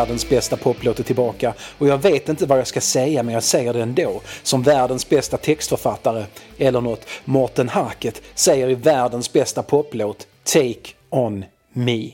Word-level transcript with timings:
Världens 0.00 0.28
bästa 0.28 0.56
poplåt 0.56 0.98
är 0.98 1.02
tillbaka 1.02 1.54
och 1.78 1.88
jag 1.88 1.98
vet 1.98 2.28
inte 2.28 2.46
vad 2.46 2.58
jag 2.58 2.66
ska 2.66 2.80
säga 2.80 3.22
men 3.22 3.34
jag 3.34 3.42
säger 3.42 3.72
det 3.72 3.82
ändå. 3.82 4.20
Som 4.42 4.62
världens 4.62 5.08
bästa 5.08 5.36
textförfattare, 5.36 6.24
eller 6.58 6.80
något 6.80 7.06
Morten 7.24 7.68
Harket 7.68 8.22
säger 8.34 8.68
i 8.68 8.74
världens 8.74 9.32
bästa 9.32 9.62
poplåt 9.62 10.26
Take 10.44 10.90
On 11.10 11.44
Me. 11.72 12.10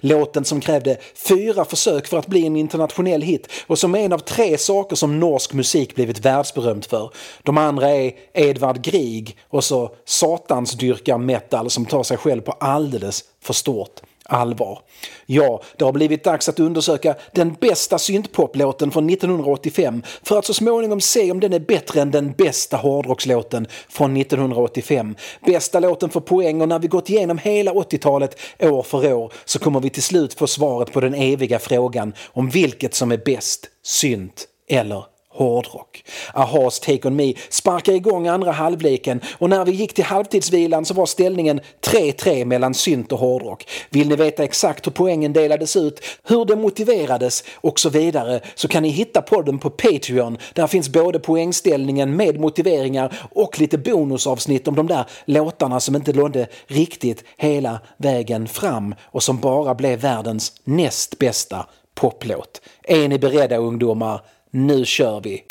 Låten 0.00 0.44
som 0.44 0.60
krävde 0.60 0.96
fyra 1.28 1.64
försök 1.64 2.06
för 2.06 2.18
att 2.18 2.26
bli 2.26 2.46
en 2.46 2.56
internationell 2.56 3.22
hit 3.22 3.48
och 3.66 3.78
som 3.78 3.94
är 3.94 3.98
en 3.98 4.12
av 4.12 4.18
tre 4.18 4.58
saker 4.58 4.96
som 4.96 5.20
norsk 5.20 5.52
musik 5.52 5.94
blivit 5.94 6.24
världsberömd 6.24 6.84
för. 6.84 7.10
De 7.42 7.58
andra 7.58 7.90
är 7.90 8.12
Edvard 8.34 8.82
Grieg 8.82 9.36
och 9.48 9.64
så 9.64 9.94
satansdyrkar 10.04 11.18
metal 11.18 11.70
som 11.70 11.86
tar 11.86 12.02
sig 12.02 12.16
själv 12.16 12.40
på 12.40 12.52
alldeles 12.52 13.24
för 13.42 13.54
stort 13.54 14.00
allvar. 14.30 14.78
Ja, 15.26 15.62
det 15.76 15.84
har 15.84 15.92
blivit 15.92 16.24
dags 16.24 16.48
att 16.48 16.60
undersöka 16.60 17.14
den 17.32 17.56
bästa 17.60 17.98
syntpoplåten 17.98 18.90
från 18.90 19.10
1985 19.10 20.02
för 20.22 20.38
att 20.38 20.44
så 20.44 20.54
småningom 20.54 21.00
se 21.00 21.30
om 21.30 21.40
den 21.40 21.52
är 21.52 21.60
bättre 21.60 22.00
än 22.00 22.10
den 22.10 22.32
bästa 22.32 22.76
hårdrockslåten 22.76 23.66
från 23.88 24.16
1985. 24.16 25.16
Bästa 25.46 25.80
låten 25.80 26.10
för 26.10 26.20
poäng 26.20 26.60
och 26.60 26.68
när 26.68 26.78
vi 26.78 26.88
gått 26.88 27.10
igenom 27.10 27.38
hela 27.38 27.72
80-talet 27.72 28.38
år 28.58 28.82
för 28.82 29.12
år 29.12 29.32
så 29.44 29.58
kommer 29.58 29.80
vi 29.80 29.90
till 29.90 30.02
slut 30.02 30.34
få 30.34 30.46
svaret 30.46 30.92
på 30.92 31.00
den 31.00 31.14
eviga 31.14 31.58
frågan 31.58 32.12
om 32.26 32.50
vilket 32.50 32.94
som 32.94 33.12
är 33.12 33.20
bäst, 33.24 33.68
synt 33.82 34.46
eller 34.68 35.04
hårdrock. 35.32 36.04
Ahas 36.34 36.80
Take 36.80 37.08
On 37.08 37.16
Me 37.16 37.34
sparkar 37.48 37.92
igång 37.92 38.28
andra 38.28 38.52
halvleken 38.52 39.20
och 39.38 39.50
när 39.50 39.64
vi 39.64 39.72
gick 39.72 39.94
till 39.94 40.04
halvtidsvilan 40.04 40.84
så 40.84 40.94
var 40.94 41.06
ställningen 41.06 41.60
3-3 41.80 42.44
mellan 42.44 42.74
synt 42.74 43.12
och 43.12 43.18
hårdrock. 43.18 43.68
Vill 43.90 44.08
ni 44.08 44.16
veta 44.16 44.44
exakt 44.44 44.86
hur 44.86 44.92
poängen 44.92 45.32
delades 45.32 45.76
ut, 45.76 46.00
hur 46.24 46.44
det 46.44 46.56
motiverades 46.56 47.44
och 47.54 47.80
så 47.80 47.88
vidare 47.88 48.40
så 48.54 48.68
kan 48.68 48.82
ni 48.82 48.88
hitta 48.88 49.22
podden 49.22 49.58
på 49.58 49.70
Patreon. 49.70 50.38
Där 50.52 50.66
finns 50.66 50.88
både 50.88 51.18
poängställningen 51.18 52.16
med 52.16 52.40
motiveringar 52.40 53.14
och 53.32 53.60
lite 53.60 53.78
bonusavsnitt 53.78 54.68
om 54.68 54.74
de 54.74 54.86
där 54.86 55.04
låtarna 55.24 55.80
som 55.80 55.96
inte 55.96 56.12
nådde 56.12 56.46
riktigt 56.66 57.24
hela 57.36 57.80
vägen 57.96 58.48
fram 58.48 58.94
och 59.02 59.22
som 59.22 59.40
bara 59.40 59.74
blev 59.74 60.00
världens 60.00 60.52
näst 60.64 61.18
bästa 61.18 61.66
poplåt. 61.94 62.60
Är 62.82 63.08
ni 63.08 63.18
beredda 63.18 63.56
ungdomar? 63.56 64.20
Nu 64.52 64.84
kör 64.84 65.20
vi! 65.20 65.44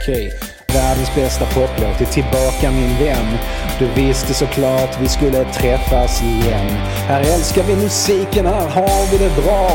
Okej, 0.00 0.32
världens 0.68 1.14
bästa 1.14 1.46
poplåt 1.46 2.00
är 2.00 2.04
tillbaka 2.04 2.70
min 2.70 2.98
vän. 2.98 3.38
Du 3.78 4.02
visste 4.02 4.34
såklart 4.34 5.00
vi 5.00 5.08
skulle 5.08 5.44
träffas 5.44 6.22
igen. 6.22 6.66
Här 7.06 7.20
älskar 7.20 7.62
vi 7.62 7.76
musiken, 7.76 8.46
här 8.46 8.68
har 8.68 9.12
vi 9.12 9.18
det 9.18 9.42
bra. 9.42 9.70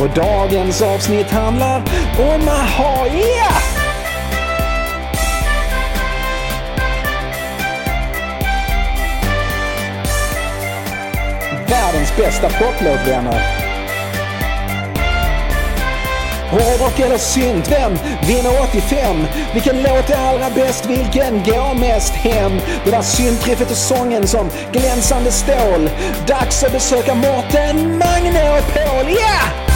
Och 0.00 0.14
dagens 0.14 0.82
avsnitt 0.82 1.30
handlar 1.30 1.78
om 2.18 2.48
AHA, 2.48 3.06
yeah! 3.06 3.71
Bästa 12.24 12.48
poplåt, 12.48 13.08
vänner. 13.08 13.40
Hårdrock 16.50 17.00
eller 17.00 17.18
synt, 17.18 17.70
vem 17.70 17.92
vinner 18.28 18.62
85? 18.68 19.26
Vilken 19.54 19.76
låt 19.76 20.10
är 20.10 20.28
allra 20.28 20.50
bäst? 20.50 20.86
Vilken 20.86 21.42
går 21.44 21.74
mest 21.78 22.12
hem? 22.12 22.52
Det 22.84 22.90
där 22.90 23.02
syntriffet 23.02 23.70
och 23.70 23.76
sången 23.76 24.28
som 24.28 24.50
glänsande 24.72 25.30
stål. 25.30 25.90
Dags 26.26 26.64
att 26.64 26.72
besöka 26.72 27.14
Mårten, 27.14 27.98
Magne 27.98 28.58
och 28.58 28.74
Paul, 28.74 29.06
ja! 29.08 29.14
Yeah! 29.14 29.72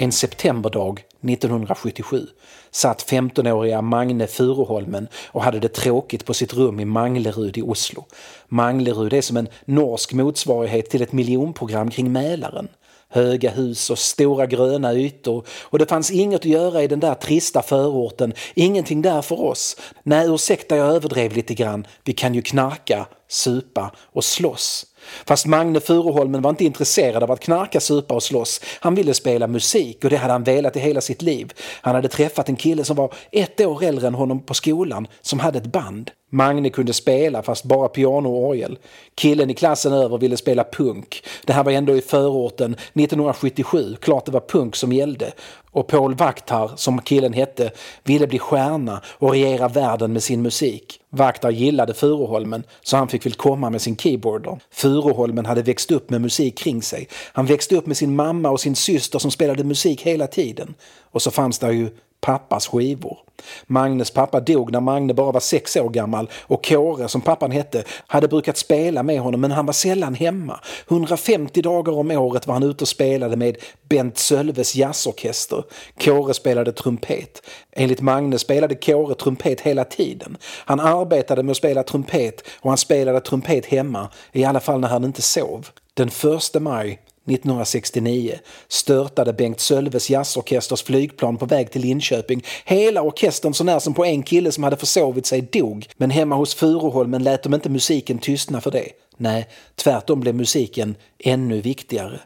En 0.00 0.12
septemberdag 0.12 1.00
1977 1.22 2.26
satt 2.70 3.10
15-åriga 3.10 3.82
Magne 3.82 4.26
Furuholmen 4.26 5.08
och 5.26 5.42
hade 5.42 5.58
det 5.58 5.68
tråkigt 5.68 6.24
på 6.24 6.34
sitt 6.34 6.54
rum 6.54 6.80
i 6.80 6.84
Manglerud 6.84 7.58
i 7.58 7.62
Oslo. 7.62 8.04
Manglerud 8.48 9.12
är 9.12 9.20
som 9.20 9.36
en 9.36 9.48
norsk 9.64 10.12
motsvarighet 10.12 10.90
till 10.90 11.02
ett 11.02 11.12
miljonprogram 11.12 11.90
kring 11.90 12.12
Mälaren. 12.12 12.68
Höga 13.10 13.50
hus 13.50 13.90
och 13.90 13.98
stora 13.98 14.46
gröna 14.46 14.94
ytor 14.94 15.46
och 15.62 15.78
det 15.78 15.86
fanns 15.86 16.10
inget 16.10 16.40
att 16.40 16.44
göra 16.44 16.82
i 16.82 16.86
den 16.86 17.00
där 17.00 17.14
trista 17.14 17.62
förorten, 17.62 18.32
ingenting 18.54 19.02
där 19.02 19.22
för 19.22 19.40
oss. 19.40 19.76
Nej, 20.02 20.26
ursäkta 20.28 20.76
jag 20.76 20.94
överdrev 20.94 21.32
lite 21.32 21.54
grann, 21.54 21.86
vi 22.04 22.12
kan 22.12 22.34
ju 22.34 22.42
knarka, 22.42 23.06
supa 23.28 23.92
och 24.12 24.24
slåss. 24.24 24.86
Fast 25.26 25.46
Magne 25.46 25.80
Furuholmen 25.80 26.42
var 26.42 26.50
inte 26.50 26.64
intresserad 26.64 27.22
av 27.22 27.30
att 27.30 27.40
knarka, 27.40 27.80
supa 27.80 28.14
och 28.14 28.22
slåss. 28.22 28.60
Han 28.80 28.94
ville 28.94 29.14
spela 29.14 29.46
musik 29.46 30.04
och 30.04 30.10
det 30.10 30.16
hade 30.16 30.32
han 30.32 30.44
velat 30.44 30.76
i 30.76 30.80
hela 30.80 31.00
sitt 31.00 31.22
liv. 31.22 31.52
Han 31.80 31.94
hade 31.94 32.08
träffat 32.08 32.48
en 32.48 32.56
kille 32.56 32.84
som 32.84 32.96
var 32.96 33.14
ett 33.32 33.60
år 33.60 33.84
äldre 33.84 34.06
än 34.06 34.14
honom 34.14 34.42
på 34.42 34.54
skolan 34.54 35.06
som 35.20 35.38
hade 35.38 35.58
ett 35.58 35.72
band. 35.72 36.10
Magne 36.30 36.70
kunde 36.70 36.92
spela 36.92 37.42
fast 37.42 37.64
bara 37.64 37.88
piano 37.88 38.28
och 38.28 38.48
orgel. 38.48 38.78
Killen 39.14 39.50
i 39.50 39.54
klassen 39.54 39.92
över 39.92 40.18
ville 40.18 40.36
spela 40.36 40.64
punk. 40.64 41.22
Det 41.44 41.52
här 41.52 41.64
var 41.64 41.72
ändå 41.72 41.96
i 41.96 42.00
förorten 42.00 42.72
1977, 42.72 43.96
klart 44.00 44.26
det 44.26 44.32
var 44.32 44.40
punk 44.40 44.76
som 44.76 44.92
gällde. 44.92 45.32
Och 45.70 45.86
Paul 45.86 46.14
Vaktar, 46.14 46.70
som 46.76 47.02
killen 47.02 47.32
hette, 47.32 47.70
ville 48.04 48.26
bli 48.26 48.38
stjärna 48.38 49.02
och 49.06 49.30
regera 49.30 49.68
världen 49.68 50.12
med 50.12 50.22
sin 50.22 50.42
musik. 50.42 51.00
Vaktar 51.10 51.50
gillade 51.50 51.94
Furuholmen 51.94 52.62
så 52.82 52.96
han 52.96 53.08
fick 53.08 53.26
väl 53.26 53.34
komma 53.34 53.70
med 53.70 53.82
sin 53.82 53.96
keyboarder. 53.96 54.58
Furuholmen 54.70 55.46
hade 55.46 55.62
växt 55.62 55.90
upp 55.90 56.10
med 56.10 56.20
musik 56.20 56.58
kring 56.58 56.82
sig. 56.82 57.08
Han 57.32 57.46
växte 57.46 57.76
upp 57.76 57.86
med 57.86 57.96
sin 57.96 58.16
mamma 58.16 58.50
och 58.50 58.60
sin 58.60 58.76
syster 58.76 59.18
som 59.18 59.30
spelade 59.30 59.64
musik 59.64 60.02
hela 60.02 60.26
tiden. 60.26 60.74
Och 61.10 61.22
så 61.22 61.30
fanns 61.30 61.58
det 61.58 61.72
ju 61.72 61.90
pappas 62.20 62.66
skivor. 62.68 63.18
Magnes 63.66 64.10
pappa 64.10 64.40
dog 64.40 64.72
när 64.72 64.80
Magne 64.80 65.14
bara 65.14 65.32
var 65.32 65.40
sex 65.40 65.76
år 65.76 65.88
gammal 65.88 66.30
och 66.40 66.64
Kåre, 66.64 67.08
som 67.08 67.20
pappan 67.20 67.50
hette, 67.50 67.84
hade 68.06 68.28
brukat 68.28 68.56
spela 68.56 69.02
med 69.02 69.20
honom 69.20 69.40
men 69.40 69.50
han 69.50 69.66
var 69.66 69.72
sällan 69.72 70.14
hemma. 70.14 70.60
150 70.88 71.62
dagar 71.62 71.92
om 71.92 72.10
året 72.10 72.46
var 72.46 72.54
han 72.54 72.62
ute 72.62 72.84
och 72.84 72.88
spelade 72.88 73.36
med 73.36 73.56
Bent 73.88 74.18
Sölves 74.18 74.74
jazzorkester. 74.74 75.64
Kåre 76.00 76.34
spelade 76.34 76.72
trumpet. 76.72 77.42
Enligt 77.72 78.00
Magne 78.00 78.38
spelade 78.38 78.74
Kåre 78.74 79.14
trumpet 79.14 79.60
hela 79.60 79.84
tiden. 79.84 80.36
Han 80.64 80.80
arbetade 80.80 81.42
med 81.42 81.50
att 81.50 81.56
spela 81.56 81.82
trumpet 81.82 82.42
och 82.60 82.70
han 82.70 82.78
spelade 82.78 83.20
trumpet 83.20 83.66
hemma, 83.66 84.08
i 84.32 84.44
alla 84.44 84.60
fall 84.60 84.80
när 84.80 84.88
han 84.88 85.04
inte 85.04 85.22
sov. 85.22 85.68
Den 85.94 86.08
1 86.08 86.62
maj 86.62 87.00
1969 87.30 88.38
störtade 88.68 89.32
Bengt 89.32 89.60
Sölves 89.60 90.10
jazzorkesters 90.10 90.82
flygplan 90.82 91.36
på 91.36 91.46
väg 91.46 91.70
till 91.70 91.82
Linköping. 91.82 92.44
Hela 92.64 93.02
orkestern 93.02 93.54
så 93.54 93.64
när 93.64 93.78
som 93.78 93.94
på 93.94 94.04
en 94.04 94.22
kille 94.22 94.52
som 94.52 94.64
hade 94.64 94.76
försovit 94.76 95.26
sig 95.26 95.40
dog. 95.40 95.86
Men 95.96 96.10
hemma 96.10 96.36
hos 96.36 96.54
Furuholmen 96.54 97.22
lät 97.22 97.42
de 97.42 97.54
inte 97.54 97.68
musiken 97.70 98.18
tystna 98.18 98.60
för 98.60 98.70
det. 98.70 98.88
Nej, 99.16 99.48
tvärtom 99.76 100.20
blev 100.20 100.34
musiken 100.34 100.96
ännu 101.18 101.60
viktigare. 101.60 102.20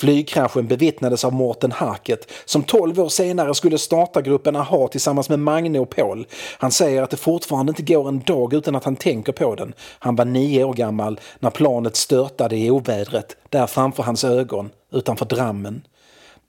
Flygkraschen 0.00 0.66
bevittnades 0.66 1.24
av 1.24 1.32
Morten 1.32 1.72
Harket 1.72 2.30
som 2.44 2.62
12 2.62 3.00
år 3.00 3.08
senare 3.08 3.54
skulle 3.54 3.78
starta 3.78 4.22
gruppen 4.22 4.56
AHA 4.56 4.88
tillsammans 4.88 5.28
med 5.28 5.38
Magne 5.38 5.78
och 5.78 5.90
Paul. 5.90 6.26
Han 6.58 6.70
säger 6.70 7.02
att 7.02 7.10
det 7.10 7.16
fortfarande 7.16 7.70
inte 7.70 7.92
går 7.92 8.08
en 8.08 8.20
dag 8.20 8.54
utan 8.54 8.76
att 8.76 8.84
han 8.84 8.96
tänker 8.96 9.32
på 9.32 9.54
den. 9.54 9.74
Han 9.98 10.16
var 10.16 10.24
nio 10.24 10.64
år 10.64 10.72
gammal 10.72 11.20
när 11.38 11.50
planet 11.50 11.96
störtade 11.96 12.56
i 12.56 12.70
ovädret 12.70 13.36
där 13.48 13.66
framför 13.66 14.02
hans 14.02 14.24
ögon 14.24 14.70
utanför 14.92 15.24
Drammen. 15.24 15.82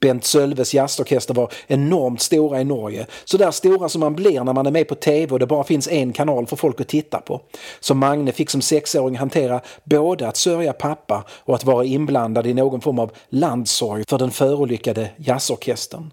Bent 0.00 0.24
Sölves 0.24 0.74
jazzorkester 0.74 1.34
var 1.34 1.52
enormt 1.66 2.22
stora 2.22 2.60
i 2.60 2.64
Norge. 2.64 3.06
Så 3.24 3.36
där 3.36 3.50
stora 3.50 3.88
som 3.88 4.00
man 4.00 4.14
blir 4.14 4.44
när 4.44 4.52
man 4.52 4.66
är 4.66 4.70
med 4.70 4.88
på 4.88 4.94
tv 4.94 5.32
och 5.32 5.38
det 5.38 5.46
bara 5.46 5.64
finns 5.64 5.88
en 5.88 6.12
kanal 6.12 6.46
för 6.46 6.56
folk 6.56 6.80
att 6.80 6.88
titta 6.88 7.20
på. 7.20 7.40
Så 7.80 7.94
Magne 7.94 8.32
fick 8.32 8.50
som 8.50 8.62
sexåring 8.62 9.16
hantera 9.16 9.60
både 9.84 10.28
att 10.28 10.36
sörja 10.36 10.72
pappa 10.72 11.24
och 11.30 11.54
att 11.54 11.64
vara 11.64 11.84
inblandad 11.84 12.46
i 12.46 12.54
någon 12.54 12.80
form 12.80 12.98
av 12.98 13.10
landsorg 13.28 14.04
för 14.08 14.18
den 14.18 14.30
förolyckade 14.30 15.10
jazzorkestern. 15.16 16.10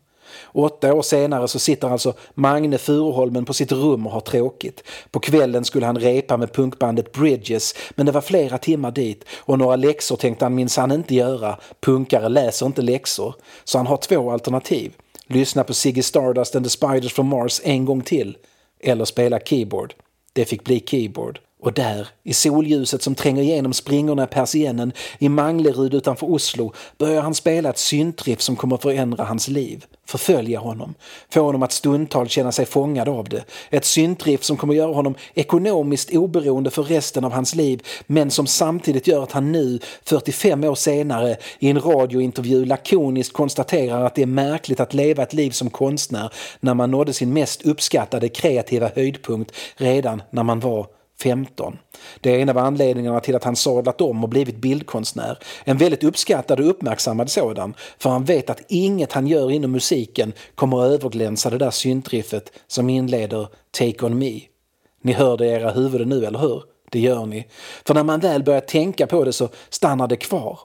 Åtta 0.51 0.94
år 0.94 1.01
senare 1.01 1.47
så 1.47 1.59
sitter 1.59 1.89
alltså 1.89 2.13
Magne 2.33 2.77
Furuholmen 2.77 3.45
på 3.45 3.53
sitt 3.53 3.71
rum 3.71 4.07
och 4.07 4.13
har 4.13 4.21
tråkigt. 4.21 4.83
På 5.12 5.19
kvällen 5.19 5.65
skulle 5.65 5.85
han 5.85 6.00
repa 6.00 6.38
med 6.38 6.53
punkbandet 6.53 7.12
Bridges 7.12 7.75
men 7.89 8.06
det 8.06 8.12
var 8.12 8.21
flera 8.21 8.57
timmar 8.57 8.91
dit 8.91 9.24
och 9.38 9.59
några 9.59 9.75
läxor 9.75 10.15
tänkte 10.15 10.45
han 10.45 10.56
minsann 10.56 10.91
inte 10.91 11.15
göra. 11.15 11.57
Punkare 11.80 12.30
läser 12.30 12.65
inte 12.65 12.81
läxor. 12.81 13.35
Så 13.63 13.77
han 13.77 13.88
har 13.88 13.97
två 13.97 14.31
alternativ. 14.31 14.91
Lyssna 15.27 15.63
på 15.63 15.74
Ziggy 15.74 16.01
Stardust 16.01 16.56
and 16.56 16.65
the 16.65 16.69
Spiders 16.69 17.13
from 17.13 17.27
Mars 17.27 17.62
en 17.63 17.85
gång 17.85 18.01
till. 18.01 18.38
Eller 18.80 19.06
spela 19.06 19.39
keyboard. 19.39 19.94
Det 20.33 20.45
fick 20.45 20.63
bli 20.63 20.80
keyboard. 20.80 21.39
Och 21.63 21.74
där, 21.74 22.07
i 22.24 22.33
solljuset 22.33 23.01
som 23.01 23.15
tränger 23.15 23.44
igenom 23.44 23.74
springorna 23.74 24.24
i 24.24 24.27
persiennen 24.27 24.94
i 25.19 25.30
Manglerud 25.30 25.94
utanför 25.94 26.31
Oslo, 26.31 26.74
börjar 26.98 27.21
han 27.21 27.36
spela 27.36 27.69
ett 27.69 27.77
syntriff 27.77 28.42
som 28.42 28.56
kommer 28.56 28.77
förändra 28.77 29.24
hans 29.24 29.48
liv, 29.48 29.86
förfölja 30.06 30.60
honom, 30.60 30.94
få 31.30 31.42
honom 31.42 31.63
att 31.63 31.71
stundtal 31.71 32.27
känna 32.27 32.51
sig 32.51 32.65
fångad 32.65 33.10
av 33.10 33.30
det. 33.30 33.44
Ett 33.69 33.86
syntriff 33.86 34.44
som 34.44 34.57
kommer 34.57 34.74
göra 34.74 34.94
honom 34.94 35.15
ekonomiskt 35.33 36.15
oberoende 36.15 36.71
för 36.71 36.83
resten 36.83 37.24
av 37.24 37.31
hans 37.31 37.56
liv, 37.56 37.81
men 38.07 38.31
som 38.31 38.48
samtidigt 38.48 39.07
gör 39.07 39.24
att 39.24 39.31
han 39.31 39.51
nu, 39.51 39.80
45 40.06 40.63
år 40.63 40.75
senare, 40.75 41.38
i 41.59 41.69
en 41.69 41.80
radiointervju 41.80 42.66
lakoniskt 42.66 43.33
konstaterar 43.33 44.06
att 44.06 44.16
det 44.16 44.21
är 44.21 44.25
märkligt 44.25 44.80
att 44.80 44.94
leva 44.94 45.24
ett 45.24 45.33
liv 45.33 45.51
som 45.51 45.69
konstnär 45.69 46.33
när 46.59 46.74
man 46.74 46.92
nådde 46.92 47.13
sin 47.13 47.33
mest 47.33 47.62
uppskattade 47.62 48.30
kreativa 48.30 48.89
höjdpunkt 48.95 49.51
redan 49.77 50.21
när 50.31 50.44
man 50.44 50.59
var 50.59 50.88
15. 51.24 51.78
Det 52.22 52.36
är 52.36 52.40
en 52.40 52.50
av 52.50 52.58
anledningarna 52.58 53.20
till 53.20 53.36
att 53.36 53.44
han 53.44 53.56
sadlat 53.56 54.02
om 54.02 54.24
och 54.24 54.30
blivit 54.30 54.58
bildkonstnär. 54.58 55.38
En 55.64 55.78
väldigt 55.78 56.04
uppskattad 56.04 56.60
och 56.60 56.70
uppmärksammad 56.70 57.30
sådan, 57.31 57.74
för 57.98 58.10
han 58.10 58.25
vet 58.25 58.50
att 58.50 58.62
inget 58.68 59.14
han 59.14 59.28
gör 59.28 59.52
inom 59.52 59.72
musiken 59.72 60.34
kommer 60.56 60.86
att 60.86 60.92
överglänsa 60.92 61.50
det 61.50 61.58
där 61.58 61.72
syntriffet 61.72 62.52
som 62.68 62.90
inleder 62.90 63.48
Take 63.72 64.06
On 64.06 64.18
Me. 64.18 64.40
Ni 65.02 65.14
hör 65.14 65.38
det 65.38 65.46
i 65.46 65.50
era 65.50 65.72
huvuden 65.72 66.10
nu, 66.10 66.25
eller 66.25 66.40
hur? 66.40 66.64
Det 66.92 67.00
gör 67.00 67.26
ni. 67.26 67.48
För 67.86 67.94
när 67.94 68.04
man 68.04 68.19
väl 68.19 68.44
börjar 68.44 68.62
tänka 68.62 69.08
på 69.08 69.24
det 69.24 69.34
så 69.34 69.50
stannar 69.69 70.08
det 70.08 70.16
kvar. 70.16 70.60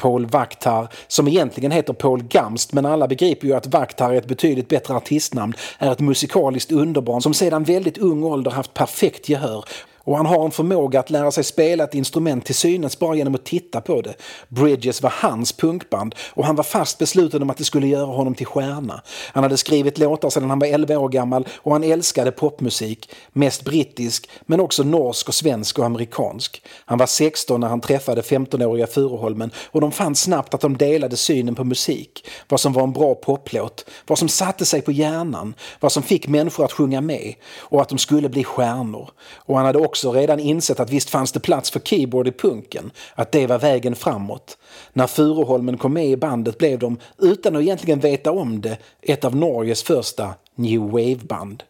Paul 0.00 0.26
Vaktar, 0.26 0.88
som 1.08 1.28
egentligen 1.28 1.70
heter 1.70 1.92
Paul 1.92 2.22
Gamst 2.22 2.72
men 2.72 2.86
alla 2.86 3.08
begriper 3.08 3.46
ju 3.46 3.54
att 3.54 3.66
Vaktar 3.66 4.12
är 4.12 4.14
ett 4.14 4.28
betydligt 4.28 4.68
bättre 4.68 4.94
artistnamn, 4.94 5.54
är 5.78 5.92
ett 5.92 6.00
musikaliskt 6.00 6.72
underbarn 6.72 7.22
som 7.22 7.34
sedan 7.34 7.64
väldigt 7.64 7.98
ung 7.98 8.24
ålder 8.24 8.50
haft 8.50 8.74
perfekt 8.74 9.28
gehör 9.28 9.64
och 10.04 10.16
han 10.16 10.26
har 10.26 10.44
en 10.44 10.50
förmåga 10.50 11.00
att 11.00 11.10
lära 11.10 11.30
sig 11.30 11.44
spela 11.44 11.84
ett 11.84 11.94
instrument 11.94 12.44
till 12.44 12.54
synes 12.54 12.98
bara 12.98 13.14
genom 13.14 13.34
att 13.34 13.44
titta 13.44 13.80
på 13.80 14.00
det. 14.00 14.14
Bridges 14.48 15.02
var 15.02 15.12
hans 15.16 15.52
punkband 15.52 16.14
och 16.30 16.44
han 16.44 16.56
var 16.56 16.64
fast 16.64 16.98
besluten 16.98 17.42
om 17.42 17.50
att 17.50 17.56
det 17.56 17.64
skulle 17.64 17.86
göra 17.86 18.06
honom 18.06 18.34
till 18.34 18.46
stjärna. 18.46 19.02
Han 19.32 19.42
hade 19.42 19.56
skrivit 19.56 19.98
låtar 19.98 20.30
sedan 20.30 20.50
han 20.50 20.58
var 20.58 20.66
11 20.66 20.98
år 20.98 21.08
gammal 21.08 21.48
och 21.56 21.72
han 21.72 21.84
älskade 21.84 22.32
popmusik. 22.32 23.10
Mest 23.32 23.64
brittisk, 23.64 24.30
men 24.46 24.60
också 24.60 24.82
norsk 24.82 25.28
och 25.28 25.34
svensk 25.34 25.78
och 25.78 25.86
amerikansk. 25.86 26.62
Han 26.84 26.98
var 26.98 27.06
16 27.06 27.60
när 27.60 27.68
han 27.68 27.80
träffade 27.80 28.20
15-åriga 28.20 28.86
Furuholmen 28.86 29.50
och 29.70 29.80
de 29.80 29.92
fann 29.92 30.16
snabbt 30.16 30.54
att 30.54 30.60
de 30.60 30.76
delade 30.76 31.16
synen 31.16 31.54
på 31.54 31.64
musik. 31.64 32.28
Vad 32.48 32.60
som 32.60 32.72
var 32.72 32.82
en 32.82 32.92
bra 32.92 33.14
poplåt, 33.14 33.84
vad 34.06 34.18
som 34.18 34.28
satte 34.28 34.66
sig 34.66 34.82
på 34.82 34.92
hjärnan, 34.92 35.54
vad 35.80 35.92
som 35.92 36.02
fick 36.02 36.28
människor 36.28 36.64
att 36.64 36.72
sjunga 36.72 37.00
med 37.00 37.34
och 37.58 37.82
att 37.82 37.88
de 37.88 37.98
skulle 37.98 38.28
bli 38.28 38.44
stjärnor. 38.44 39.10
Och 39.34 39.56
han 39.56 39.66
hade 39.66 39.78
också 39.90 40.12
redan 40.12 40.40
insett 40.40 40.80
att 40.80 40.90
visst 40.90 41.10
fanns 41.10 41.32
det 41.32 41.40
plats 41.40 41.70
för 41.70 41.80
keyboard 41.80 42.28
i 42.28 42.32
punken, 42.32 42.90
att 43.14 43.32
det 43.32 43.46
var 43.46 43.58
vägen 43.58 43.94
framåt. 43.94 44.58
När 44.92 45.06
Furuholmen 45.06 45.78
kom 45.78 45.92
med 45.92 46.06
i 46.06 46.16
bandet 46.16 46.58
blev 46.58 46.78
de, 46.78 46.98
utan 47.18 47.56
att 47.56 47.62
egentligen 47.62 48.00
veta 48.00 48.32
om 48.32 48.60
det, 48.60 48.78
ett 49.02 49.24
av 49.24 49.36
Norges 49.36 49.82
första 49.82 50.34
new 50.54 50.80
wave-band. 50.80 51.62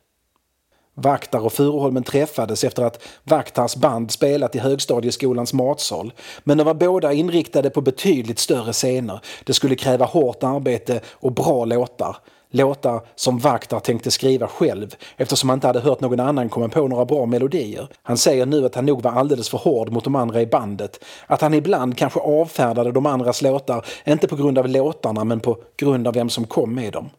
Vaktar 0.95 1.45
och 1.45 1.53
Furuholmen 1.53 2.03
träffades 2.03 2.65
efter 2.65 2.83
att 2.83 3.03
Vaktars 3.25 3.77
band 3.77 4.11
spelat 4.11 4.55
i 4.55 4.59
högstadieskolans 4.59 5.53
matsal. 5.53 6.13
Men 6.45 6.59
de 6.59 6.65
var 6.65 6.75
båda 6.75 7.13
inriktade 7.13 7.71
på 7.71 7.81
betydligt 7.81 8.39
större 8.39 8.73
scener. 8.73 9.21
Det 9.45 9.53
skulle 9.53 9.77
kräva 9.77 10.05
hårt 10.05 10.43
arbete 10.43 11.01
och 11.11 11.33
bra 11.33 11.65
låtar. 11.65 12.17
Låtar 12.51 13.01
som 13.15 13.39
Vaktar 13.39 13.81
tänkte 13.81 14.11
skriva 14.11 14.49
själv 14.49 14.95
eftersom 15.17 15.49
han 15.49 15.57
inte 15.57 15.67
hade 15.67 15.81
hört 15.81 16.01
någon 16.01 16.21
annan 16.21 16.49
komma 16.49 16.69
på 16.69 16.89
några 16.89 17.05
bra 17.05 17.27
melodier. 17.27 17.89
Han 18.03 18.19
säger 18.19 18.47
nu 18.47 18.67
att 18.67 18.75
han 18.75 18.87
nog 18.87 19.03
var 19.03 19.11
alldeles 19.11 19.49
för 19.49 19.59
hård 19.59 19.93
mot 19.93 20.05
de 20.05 20.15
andra 20.15 20.41
i 20.41 20.47
bandet. 20.47 21.05
Att 21.27 21.41
han 21.41 21.55
ibland 21.55 21.99
kanske 21.99 22.21
avfärdade 22.21 22.93
de 22.93 23.07
andras 23.07 23.43
låtar, 23.43 23.87
inte 24.05 24.29
på 24.29 24.37
grund 24.37 24.59
av 24.59 24.69
låtarna 24.69 25.25
men 25.25 25.41
på 25.41 25.59
grund 25.77 26.09
av 26.09 26.15
vem 26.15 26.31
som 26.31 26.45
kom 26.45 26.75
med 26.75 26.93
dem. 26.93 27.11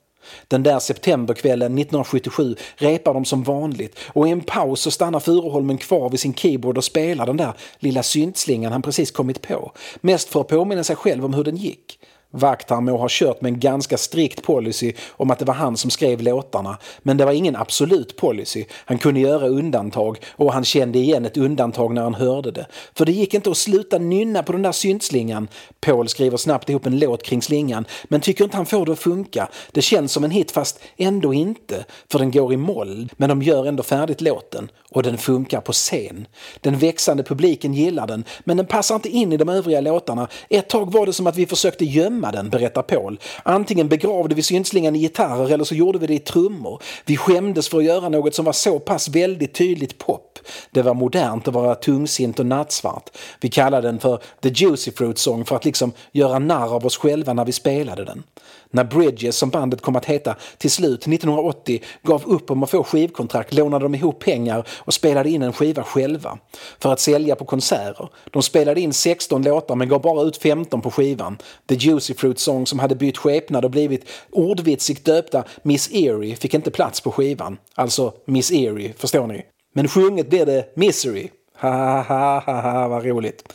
Den 0.47 0.63
där 0.63 0.79
septemberkvällen 0.79 1.77
1977 1.77 2.55
repar 2.75 3.13
de 3.13 3.25
som 3.25 3.43
vanligt 3.43 3.99
och 4.07 4.27
i 4.27 4.31
en 4.31 4.41
paus 4.41 4.81
så 4.81 4.91
stannar 4.91 5.19
Furuholmen 5.19 5.77
kvar 5.77 6.09
vid 6.09 6.19
sin 6.19 6.33
keyboard 6.33 6.77
och 6.77 6.83
spelar 6.83 7.25
den 7.25 7.37
där 7.37 7.53
lilla 7.79 8.03
syntslingan 8.03 8.71
han 8.71 8.81
precis 8.81 9.11
kommit 9.11 9.41
på. 9.41 9.71
Mest 10.01 10.29
för 10.29 10.41
att 10.41 10.47
påminna 10.47 10.83
sig 10.83 10.95
själv 10.95 11.25
om 11.25 11.33
hur 11.33 11.43
den 11.43 11.57
gick. 11.57 11.99
Vaktar 12.31 12.81
må 12.81 12.97
ha 12.97 13.07
kört 13.09 13.41
med 13.41 13.53
en 13.53 13.59
ganska 13.59 13.97
strikt 13.97 14.43
policy 14.43 14.93
om 15.09 15.31
att 15.31 15.39
det 15.39 15.45
var 15.45 15.53
han 15.53 15.77
som 15.77 15.89
skrev 15.89 16.21
låtarna, 16.21 16.77
men 17.01 17.17
det 17.17 17.25
var 17.25 17.31
ingen 17.31 17.55
absolut 17.55 18.17
policy. 18.17 18.65
Han 18.85 18.97
kunde 18.97 19.19
göra 19.19 19.47
undantag 19.47 20.17
och 20.29 20.53
han 20.53 20.63
kände 20.63 20.99
igen 20.99 21.25
ett 21.25 21.37
undantag 21.37 21.93
när 21.93 22.01
han 22.01 22.13
hörde 22.13 22.51
det. 22.51 22.67
För 22.93 23.05
det 23.05 23.11
gick 23.11 23.33
inte 23.33 23.51
att 23.51 23.57
sluta 23.57 23.97
nynna 23.97 24.43
på 24.43 24.51
den 24.51 24.61
där 24.61 24.71
syntslingan. 24.71 25.47
Paul 25.81 26.07
skriver 26.07 26.37
snabbt 26.37 26.69
ihop 26.69 26.85
en 26.85 26.99
låt 26.99 27.23
kring 27.23 27.41
slingan, 27.41 27.85
men 28.03 28.21
tycker 28.21 28.43
inte 28.43 28.57
han 28.57 28.65
får 28.65 28.85
det 28.85 28.91
att 28.91 28.99
funka. 28.99 29.47
Det 29.71 29.81
känns 29.81 30.11
som 30.11 30.23
en 30.23 30.31
hit 30.31 30.51
fast 30.51 30.79
ändå 30.97 31.33
inte, 31.33 31.85
för 32.11 32.19
den 32.19 32.31
går 32.31 32.53
i 32.53 32.57
moll, 32.57 33.09
men 33.17 33.29
de 33.29 33.41
gör 33.41 33.65
ändå 33.65 33.83
färdigt 33.83 34.21
låten 34.21 34.71
och 34.91 35.03
den 35.03 35.17
funkar 35.17 35.61
på 35.61 35.71
scen. 35.71 36.27
Den 36.61 36.77
växande 36.77 37.23
publiken 37.23 37.73
gillar 37.73 38.07
den, 38.07 38.23
men 38.43 38.57
den 38.57 38.65
passar 38.65 38.95
inte 38.95 39.09
in 39.09 39.33
i 39.33 39.37
de 39.37 39.49
övriga 39.49 39.81
låtarna. 39.81 40.27
Ett 40.49 40.69
tag 40.69 40.91
var 40.91 41.05
det 41.05 41.13
som 41.13 41.27
att 41.27 41.37
vi 41.37 41.45
försökte 41.45 41.85
gömma 41.85 42.20
den, 42.21 42.49
berättar 42.49 42.81
Paul. 42.81 43.19
Antingen 43.43 43.87
begravde 43.87 44.35
vi 44.35 44.41
syntslingan 44.41 44.95
i 44.95 44.99
gitarrer 44.99 45.53
eller 45.53 45.63
så 45.63 45.75
gjorde 45.75 45.99
vi 45.99 46.07
det 46.07 46.13
i 46.13 46.19
trummor. 46.19 46.81
Vi 47.05 47.17
skämdes 47.17 47.69
för 47.69 47.77
att 47.77 47.83
göra 47.83 48.09
något 48.09 48.35
som 48.35 48.45
var 48.45 48.53
så 48.53 48.79
pass 48.79 49.09
väldigt 49.09 49.53
tydligt 49.53 49.97
pop. 49.97 50.39
Det 50.71 50.81
var 50.81 50.93
modernt 50.93 51.47
att 51.47 51.53
vara 51.53 51.75
tungsint 51.75 52.39
och 52.39 52.45
nattsvart. 52.45 53.09
Vi 53.39 53.49
kallade 53.49 53.87
den 53.87 53.99
för 53.99 54.19
The 54.41 54.49
Juicy 54.49 54.91
Fruit 54.91 55.17
Song 55.17 55.45
för 55.45 55.55
att 55.55 55.65
liksom 55.65 55.91
göra 56.11 56.39
narr 56.39 56.75
av 56.75 56.85
oss 56.85 56.97
själva 56.97 57.33
när 57.33 57.45
vi 57.45 57.51
spelade 57.51 58.05
den. 58.05 58.23
När 58.71 58.83
Bridges, 58.83 59.37
som 59.37 59.49
bandet 59.49 59.81
kom 59.81 59.95
att 59.95 60.05
heta, 60.05 60.35
till 60.57 60.71
slut 60.71 61.07
1980 61.07 61.81
gav 62.03 62.23
upp 62.25 62.51
om 62.51 62.63
att 62.63 62.69
få 62.69 62.83
skivkontrakt 62.83 63.53
lånade 63.53 63.85
de 63.85 63.95
ihop 63.95 64.19
pengar 64.19 64.67
och 64.69 64.93
spelade 64.93 65.29
in 65.29 65.41
en 65.41 65.53
skiva 65.53 65.83
själva 65.83 66.37
för 66.79 66.93
att 66.93 66.99
sälja 66.99 67.35
på 67.35 67.45
konserter. 67.45 68.09
De 68.31 68.43
spelade 68.43 68.81
in 68.81 68.93
16 68.93 69.41
låtar 69.41 69.75
men 69.75 69.89
gav 69.89 70.01
bara 70.01 70.21
ut 70.21 70.37
15 70.37 70.81
på 70.81 70.91
skivan. 70.91 71.37
The 71.69 71.75
Juicy 71.75 72.13
Fruit 72.13 72.39
Song 72.39 72.65
som 72.67 72.79
hade 72.79 72.95
bytt 72.95 73.17
skepnad 73.17 73.65
och 73.65 73.71
blivit 73.71 74.05
ordvitsigt 74.31 75.05
döpta 75.05 75.43
Miss 75.63 75.91
Erie 75.91 76.35
fick 76.35 76.53
inte 76.53 76.71
plats 76.71 77.01
på 77.01 77.11
skivan. 77.11 77.57
Alltså 77.75 78.13
Miss 78.25 78.51
Erie, 78.51 78.93
förstår 78.97 79.27
ni? 79.27 79.45
Men 79.73 79.87
sjunget 79.87 80.29
blir 80.29 80.45
det 80.45 80.73
Misery. 80.75 81.29
Ha 81.57 81.69
ha 81.69 82.01
ha 82.01 82.39
ha 82.39 82.61
ha 82.61 82.87
vad 82.87 83.05
roligt. 83.05 83.53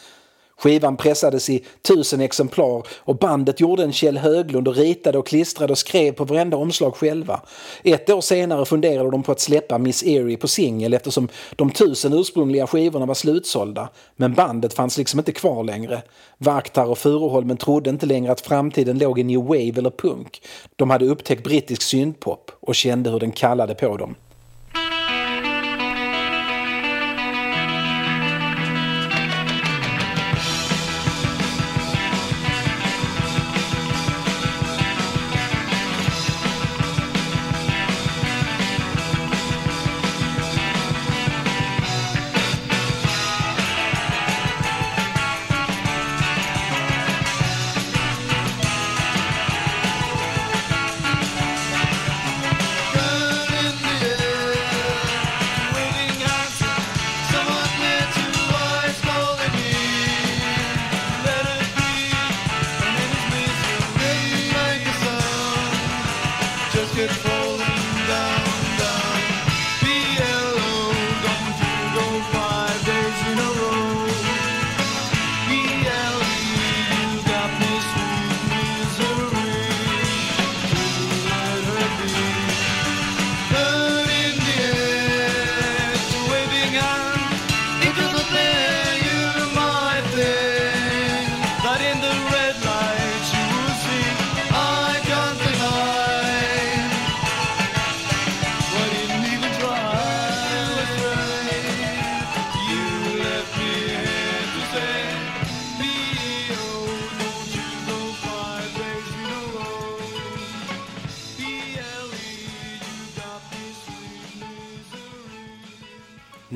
Skivan 0.58 0.96
pressades 0.96 1.50
i 1.50 1.64
tusen 1.82 2.20
exemplar 2.20 2.82
och 2.98 3.16
bandet 3.16 3.60
gjorde 3.60 3.82
en 3.82 3.92
Kjell 3.92 4.18
Höglund 4.18 4.68
och 4.68 4.76
ritade 4.76 5.18
och 5.18 5.26
klistrade 5.26 5.72
och 5.72 5.78
skrev 5.78 6.12
på 6.12 6.24
varenda 6.24 6.56
omslag 6.56 6.94
själva. 6.96 7.40
Ett 7.82 8.10
år 8.10 8.20
senare 8.20 8.64
funderade 8.64 9.10
de 9.10 9.22
på 9.22 9.32
att 9.32 9.40
släppa 9.40 9.78
Miss 9.78 10.02
Erie 10.02 10.36
på 10.36 10.48
singel 10.48 10.94
eftersom 10.94 11.28
de 11.56 11.70
tusen 11.70 12.12
ursprungliga 12.12 12.66
skivorna 12.66 13.06
var 13.06 13.14
slutsålda. 13.14 13.88
Men 14.16 14.34
bandet 14.34 14.74
fanns 14.74 14.98
liksom 14.98 15.20
inte 15.20 15.32
kvar 15.32 15.64
längre. 15.64 16.02
Vaktar 16.38 16.86
och 16.86 16.98
Furuholmen 16.98 17.56
trodde 17.56 17.90
inte 17.90 18.06
längre 18.06 18.32
att 18.32 18.40
framtiden 18.40 18.98
låg 18.98 19.18
i 19.18 19.24
new 19.24 19.40
wave 19.40 19.72
eller 19.76 19.90
punk. 19.90 20.42
De 20.76 20.90
hade 20.90 21.06
upptäckt 21.06 21.44
brittisk 21.44 21.82
syntpop 21.82 22.50
och 22.60 22.74
kände 22.74 23.10
hur 23.10 23.20
den 23.20 23.32
kallade 23.32 23.74
på 23.74 23.96
dem. 23.96 24.14
just 66.76 66.94
keep 66.94 67.08
falling 67.08 67.58
down. 68.06 68.55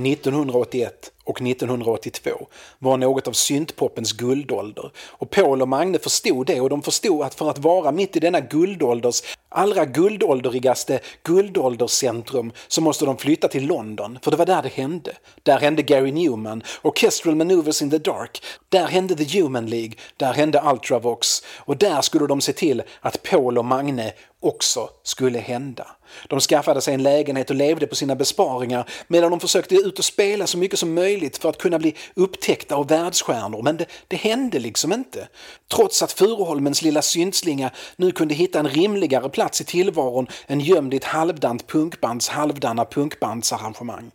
1981 0.07 1.13
och 1.25 1.43
1982 1.43 2.31
var 2.79 2.97
något 2.97 3.29
av 3.29 3.33
syntpopens 3.33 4.13
guldålder. 4.13 4.91
Och 4.99 5.31
Paul 5.31 5.63
och 5.63 5.69
Magne 5.69 5.99
förstod 5.99 6.47
det 6.47 6.61
och 6.61 6.69
de 6.71 6.83
förstod 6.83 7.23
att 7.23 7.35
för 7.35 7.51
att 7.51 7.59
vara 7.59 7.93
mitt 7.93 8.17
i 8.17 8.21
denna 8.21 8.41
guldålders 8.41 9.23
allra 9.51 9.85
guldålderigaste 9.85 11.01
guldålderscentrum 11.23 12.53
så 12.69 12.81
måste 12.81 13.05
de 13.05 13.17
flytta 13.17 13.49
till 13.49 13.67
London, 13.67 14.19
för 14.23 14.31
det 14.31 14.37
var 14.37 14.47
där 14.47 14.63
det 14.63 14.69
hände. 14.69 15.17
Där 15.43 15.59
hände 15.59 15.83
Gary 15.83 16.13
Newman, 16.13 16.63
Orchestral 16.83 17.35
Maneuvers 17.35 17.83
in 17.83 17.91
the 17.91 17.99
Dark, 17.99 18.43
där 18.71 18.87
hände 18.87 19.15
The 19.15 19.41
Human 19.41 19.67
League, 19.67 19.93
där 20.17 20.33
hände 20.33 20.63
Ultravox 20.73 21.43
och 21.59 21.77
där 21.77 22.01
skulle 22.03 22.27
de 22.27 22.41
se 22.41 22.53
till 22.53 22.83
att 23.01 23.23
Paul 23.23 23.59
och 23.59 23.65
Magne 23.65 24.13
också 24.41 24.89
skulle 25.03 25.39
hända. 25.39 25.87
De 26.29 26.41
skaffade 26.41 26.81
sig 26.81 26.95
en 26.95 27.03
lägenhet 27.03 27.51
och 27.51 27.57
levde 27.57 27.87
på 27.87 27.95
sina 27.95 28.17
besparingar 28.17 28.89
medan 29.09 29.31
de 29.31 29.41
försökte 29.41 29.75
ut 29.75 29.99
och 29.99 30.05
spela 30.05 30.47
så 30.47 30.59
mycket 30.59 30.79
som 30.79 30.95
möjligt 30.95 31.39
för 31.39 31.49
att 31.49 31.59
kunna 31.59 31.79
bli 31.79 31.95
upptäckta 32.15 32.75
av 32.75 32.89
världsstjärnor. 32.89 33.63
Men 33.63 33.77
det, 33.77 33.87
det 34.09 34.17
hände 34.17 34.59
liksom 34.59 34.93
inte. 34.93 35.29
Trots 35.75 36.03
att 36.03 36.13
Furuholmens 36.13 36.83
lilla 36.83 37.03
syntslinga 37.03 37.71
nu 37.97 38.11
kunde 38.11 38.35
hitta 38.35 38.59
en 38.59 38.69
rimligare 38.69 39.29
plats 39.29 39.61
i 39.61 39.65
tillvaron 39.65 40.27
än 40.47 40.61
gömd 40.61 40.95
i 40.95 40.97
ett 40.97 41.05
halvdant 41.05 41.67
punkbands 41.67 42.29
halvdana 42.29 42.85
punkbandsarrangemang. 42.85 44.11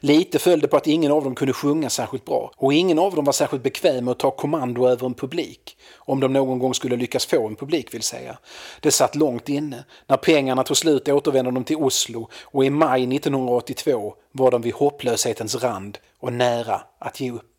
Lite 0.00 0.38
följde 0.38 0.68
på 0.68 0.76
att 0.76 0.86
ingen 0.86 1.12
av 1.12 1.24
dem 1.24 1.34
kunde 1.34 1.52
sjunga 1.52 1.90
särskilt 1.90 2.24
bra 2.24 2.52
och 2.56 2.72
ingen 2.72 2.98
av 2.98 3.14
dem 3.14 3.24
var 3.24 3.32
särskilt 3.32 3.62
bekväm 3.62 4.04
med 4.04 4.12
att 4.12 4.18
ta 4.18 4.30
kommando 4.30 4.88
över 4.88 5.06
en 5.06 5.14
publik. 5.14 5.76
Om 5.96 6.20
de 6.20 6.32
någon 6.32 6.58
gång 6.58 6.74
skulle 6.74 6.96
lyckas 6.96 7.26
få 7.26 7.46
en 7.46 7.56
publik 7.56 7.94
vill 7.94 8.02
säga. 8.02 8.38
Det 8.80 8.90
satt 8.90 9.14
långt 9.14 9.48
inne. 9.48 9.84
När 10.06 10.16
pengarna 10.16 10.62
tog 10.62 10.76
slut 10.76 11.08
återvände 11.08 11.50
de 11.50 11.64
till 11.64 11.76
Oslo 11.76 12.28
och 12.42 12.64
i 12.64 12.70
maj 12.70 13.16
1982 13.16 14.14
var 14.32 14.50
de 14.50 14.62
vid 14.62 14.74
hopplöshetens 14.74 15.54
rand 15.54 15.98
och 16.20 16.32
nära 16.32 16.80
att 16.98 17.20
ge 17.20 17.30
upp. 17.30 17.54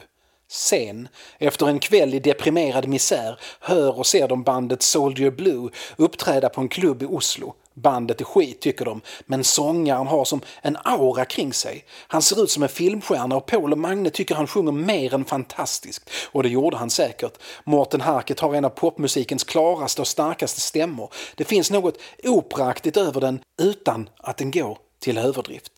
Sen, 0.47 1.07
efter 1.37 1.67
en 1.67 1.79
kväll 1.79 2.13
i 2.13 2.19
deprimerad 2.19 2.87
misär, 2.87 3.39
hör 3.59 3.99
och 3.99 4.05
ser 4.05 4.27
de 4.27 4.43
bandet 4.43 4.81
Soldier 4.81 5.31
Blue 5.31 5.69
uppträda 5.97 6.49
på 6.49 6.61
en 6.61 6.69
klubb 6.69 7.03
i 7.03 7.05
Oslo. 7.05 7.53
Bandet 7.75 8.21
är 8.21 8.25
skit 8.25 8.61
tycker 8.61 8.85
de, 8.85 9.01
men 9.25 9.43
sångaren 9.43 10.07
har 10.07 10.25
som 10.25 10.41
en 10.61 10.77
aura 10.83 11.25
kring 11.25 11.53
sig. 11.53 11.85
Han 12.07 12.21
ser 12.21 12.43
ut 12.43 12.51
som 12.51 12.63
en 12.63 12.69
filmstjärna 12.69 13.35
och 13.35 13.45
Paul 13.45 13.71
och 13.71 13.77
Magne 13.77 14.09
tycker 14.09 14.35
han 14.35 14.47
sjunger 14.47 14.71
mer 14.71 15.13
än 15.13 15.25
fantastiskt. 15.25 16.09
Och 16.31 16.43
det 16.43 16.49
gjorde 16.49 16.77
han 16.77 16.89
säkert. 16.89 17.33
Mårten 17.63 18.01
Harket 18.01 18.39
har 18.39 18.55
en 18.55 18.65
av 18.65 18.69
popmusikens 18.69 19.43
klaraste 19.43 20.01
och 20.01 20.07
starkaste 20.07 20.61
stämmor. 20.61 21.13
Det 21.35 21.43
finns 21.43 21.71
något 21.71 21.97
operaaktigt 22.23 22.97
över 22.97 23.21
den 23.21 23.39
utan 23.61 24.09
att 24.17 24.37
den 24.37 24.51
går 24.51 24.77
till 24.99 25.17
överdrift. 25.17 25.71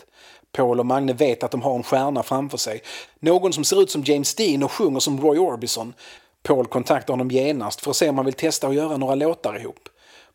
Paul 0.52 0.80
och 0.80 0.86
Magne 0.86 1.14
vet 1.14 1.44
att 1.44 1.52
de 1.52 1.62
har 1.62 1.76
en 1.76 1.84
stjärna 1.84 2.24
framför 2.24 2.58
sig. 2.58 2.82
Någon 3.20 3.54
som 3.54 3.64
ser 3.64 3.82
ut 3.82 3.92
som 3.92 4.04
James 4.04 4.36
Dean 4.36 4.64
och 4.64 4.72
sjunger 4.72 5.00
som 5.00 5.22
Roy 5.22 5.38
Orbison. 5.40 5.94
Paul 6.44 6.66
kontaktar 6.66 7.14
honom 7.14 7.32
genast 7.32 7.82
för 7.82 7.92
att 7.92 7.98
se 7.98 8.10
om 8.10 8.18
han 8.18 8.26
vill 8.26 8.34
testa 8.34 8.68
att 8.68 8.76
göra 8.76 8.98
några 8.98 9.16
låtar 9.16 9.60
ihop. 9.60 9.90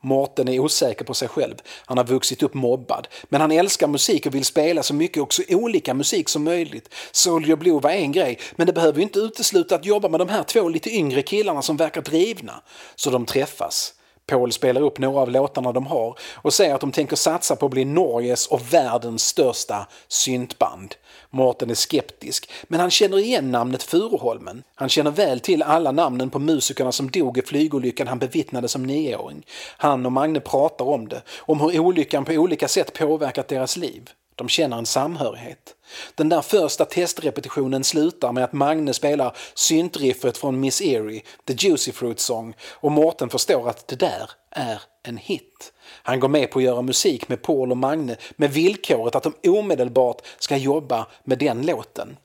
Mårten 0.05 0.49
är 0.49 0.59
osäker 0.59 1.05
på 1.05 1.15
sig 1.15 1.29
själv. 1.29 1.55
Han 1.87 1.99
har 1.99 2.05
vuxit 2.05 2.43
upp 2.43 2.55
mobbad. 2.55 3.09
Men 3.25 3.41
han 3.41 3.53
älskar 3.53 3.87
musik 3.87 4.27
och 4.27 4.35
vill 4.35 4.45
spela 4.45 4.83
så 4.83 4.95
mycket 4.95 5.23
och 5.23 5.35
så 5.35 5.43
olika 5.49 5.95
musik 5.95 6.29
som 6.29 6.45
möjligt. 6.45 6.95
Soldier 7.13 7.57
Blue 7.57 7.81
var 7.81 7.91
en 7.91 8.13
grej, 8.13 8.39
men 8.57 8.67
det 8.67 8.73
behöver 8.73 8.99
ju 8.99 9.03
inte 9.03 9.19
utesluta 9.19 9.75
att 9.75 9.85
jobba 9.85 10.09
med 10.09 10.21
de 10.21 10.29
här 10.29 10.43
två 10.43 10.69
lite 10.69 10.91
yngre 10.91 11.23
killarna 11.23 11.63
som 11.63 11.77
verkar 11.77 12.03
drivna. 12.03 12.63
Så 12.95 13.11
de 13.11 13.27
träffas. 13.27 13.95
Paul 14.27 14.53
spelar 14.53 14.81
upp 14.81 14.99
några 14.99 15.21
av 15.21 15.31
låtarna 15.31 15.73
de 15.73 15.87
har 15.87 16.19
och 16.35 16.53
säger 16.53 16.75
att 16.75 16.81
de 16.81 16.93
tänker 16.93 17.17
satsa 17.17 17.57
på 17.57 17.67
att 17.67 17.73
bli 17.73 17.85
Norges 17.85 18.47
och 18.47 18.73
världens 18.73 19.27
största 19.27 19.87
syntband. 20.09 20.95
Mårten 21.31 21.71
är 21.71 21.75
skeptisk, 21.75 22.51
men 22.63 22.81
han 22.81 22.91
känner 22.91 23.19
igen 23.19 23.51
namnet 23.51 23.83
Furuholmen. 23.83 24.63
Han 24.75 24.89
känner 24.89 25.11
väl 25.11 25.41
till 25.41 25.63
alla 25.63 25.93
namnen 25.93 26.31
på 26.31 26.39
musikerna 26.39 26.93
som 26.93 27.11
dog 27.11 27.39
i 27.39 27.43
flygolyckan 27.43 28.09
han 28.09 28.19
bevittnade 28.19 28.69
som 28.69 28.83
nioåring. 28.83 29.47
Han 29.77 30.07
och 30.07 30.13
Magne 30.13 30.41
pratar 30.41 30.85
om 30.85 31.09
det, 31.09 31.23
om 31.39 31.61
hur 31.61 31.79
olyckan 31.79 32.25
på 32.25 32.33
olika 32.33 32.69
sätt 32.69 32.93
påverkat 32.93 33.49
deras 33.49 33.77
liv. 33.77 34.11
De 34.35 34.49
känner 34.49 34.79
en 34.79 34.87
samhörighet. 34.87 35.75
Den 36.15 36.29
där 36.29 36.43
första 36.43 36.85
testrepetitionen 36.85 37.85
slutar 37.85 38.33
med 38.33 38.45
att 38.45 38.53
Magne 38.53 38.95
spelar 38.95 39.37
syntriffet 39.55 40.39
från 40.39 40.61
Miss 40.61 40.83
Erie, 40.83 41.23
The 41.47 41.53
Juicy 41.53 41.93
Fruit 41.93 42.21
Song, 42.21 42.55
och 42.71 42.93
Mårten 42.93 43.29
förstår 43.29 43.69
att 43.69 43.89
det 43.89 43.97
där 43.97 44.31
är 44.51 44.83
en 45.03 45.17
hit. 45.17 45.73
Han 46.03 46.21
går 46.21 46.29
med 46.29 46.51
på 46.51 46.59
att 46.59 46.65
göra 46.65 46.83
musik 46.83 47.29
med 47.29 47.43
Paul 47.43 47.71
och 47.71 47.77
Magne 47.77 48.17
med 48.37 48.53
villkoret 48.53 49.15
att 49.15 49.23
de 49.23 49.51
omedelbart 49.51 50.27
ska 50.39 50.57
jobba 50.57 51.07
med 51.25 51.39
den 51.39 51.67
låten. 51.67 52.17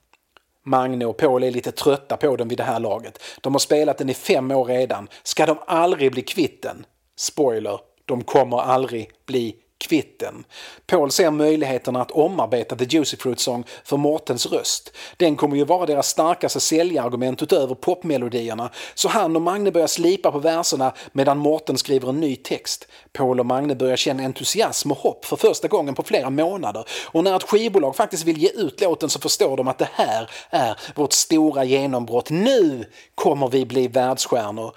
Magne 0.65 1.05
och 1.05 1.17
Paul 1.17 1.43
är 1.43 1.51
lite 1.51 1.71
trötta 1.71 2.17
på 2.17 2.35
den 2.35 2.47
vid 2.47 2.57
det 2.57 2.63
här 2.63 2.79
laget. 2.79 3.23
De 3.41 3.53
har 3.53 3.59
spelat 3.59 3.97
den 3.97 4.09
i 4.09 4.13
fem 4.13 4.51
år 4.51 4.65
redan. 4.65 5.07
Ska 5.23 5.45
de 5.45 5.57
aldrig 5.67 6.11
bli 6.11 6.21
kvitt 6.21 6.61
den? 6.61 6.85
Spoiler, 7.15 7.79
de 8.05 8.23
kommer 8.23 8.57
aldrig 8.57 9.11
bli 9.25 9.55
kvitten. 9.77 10.45
Paul 10.87 11.11
ser 11.11 11.31
möjligheterna 11.31 12.01
att 12.01 12.11
omarbeta 12.11 12.75
The 12.75 12.85
Juicy 12.85 13.17
Fruit 13.17 13.39
Song 13.39 13.63
för 13.83 13.97
Mårtens 13.97 14.45
röst. 14.45 14.93
Den 15.17 15.35
kommer 15.35 15.57
ju 15.57 15.65
vara 15.65 15.85
deras 15.85 16.07
starkaste 16.07 16.59
säljargument 16.59 17.43
utöver 17.43 17.75
popmelodierna, 17.75 18.69
så 18.95 19.09
han 19.09 19.35
och 19.35 19.41
Magne 19.41 19.71
börjar 19.71 19.87
slipa 19.87 20.31
på 20.31 20.39
verserna 20.39 20.93
medan 21.11 21.37
Mårten 21.37 21.77
skriver 21.77 22.09
en 22.09 22.19
ny 22.19 22.35
text. 22.35 22.87
Paul 23.13 23.39
och 23.39 23.45
Magne 23.45 23.75
börjar 23.75 23.97
känna 23.97 24.23
entusiasm 24.23 24.91
och 24.91 24.97
hopp 24.97 25.25
för 25.25 25.35
första 25.35 25.67
gången 25.67 25.95
på 25.95 26.03
flera 26.03 26.29
månader 26.29 26.85
och 27.05 27.23
när 27.23 27.35
ett 27.35 27.43
skivbolag 27.43 27.95
faktiskt 27.95 28.23
vill 28.23 28.37
ge 28.37 28.49
ut 28.49 28.81
låten 28.81 29.09
så 29.09 29.19
förstår 29.19 29.57
de 29.57 29.67
att 29.67 29.77
det 29.77 29.89
här 29.93 30.29
är 30.49 30.79
vårt 30.95 31.13
stora 31.13 31.63
genombrott. 31.63 32.29
Nu 32.29 32.85
kommer 33.15 33.47
vi 33.47 33.65
bli 33.65 33.87
världsstjärnor. 33.87 34.75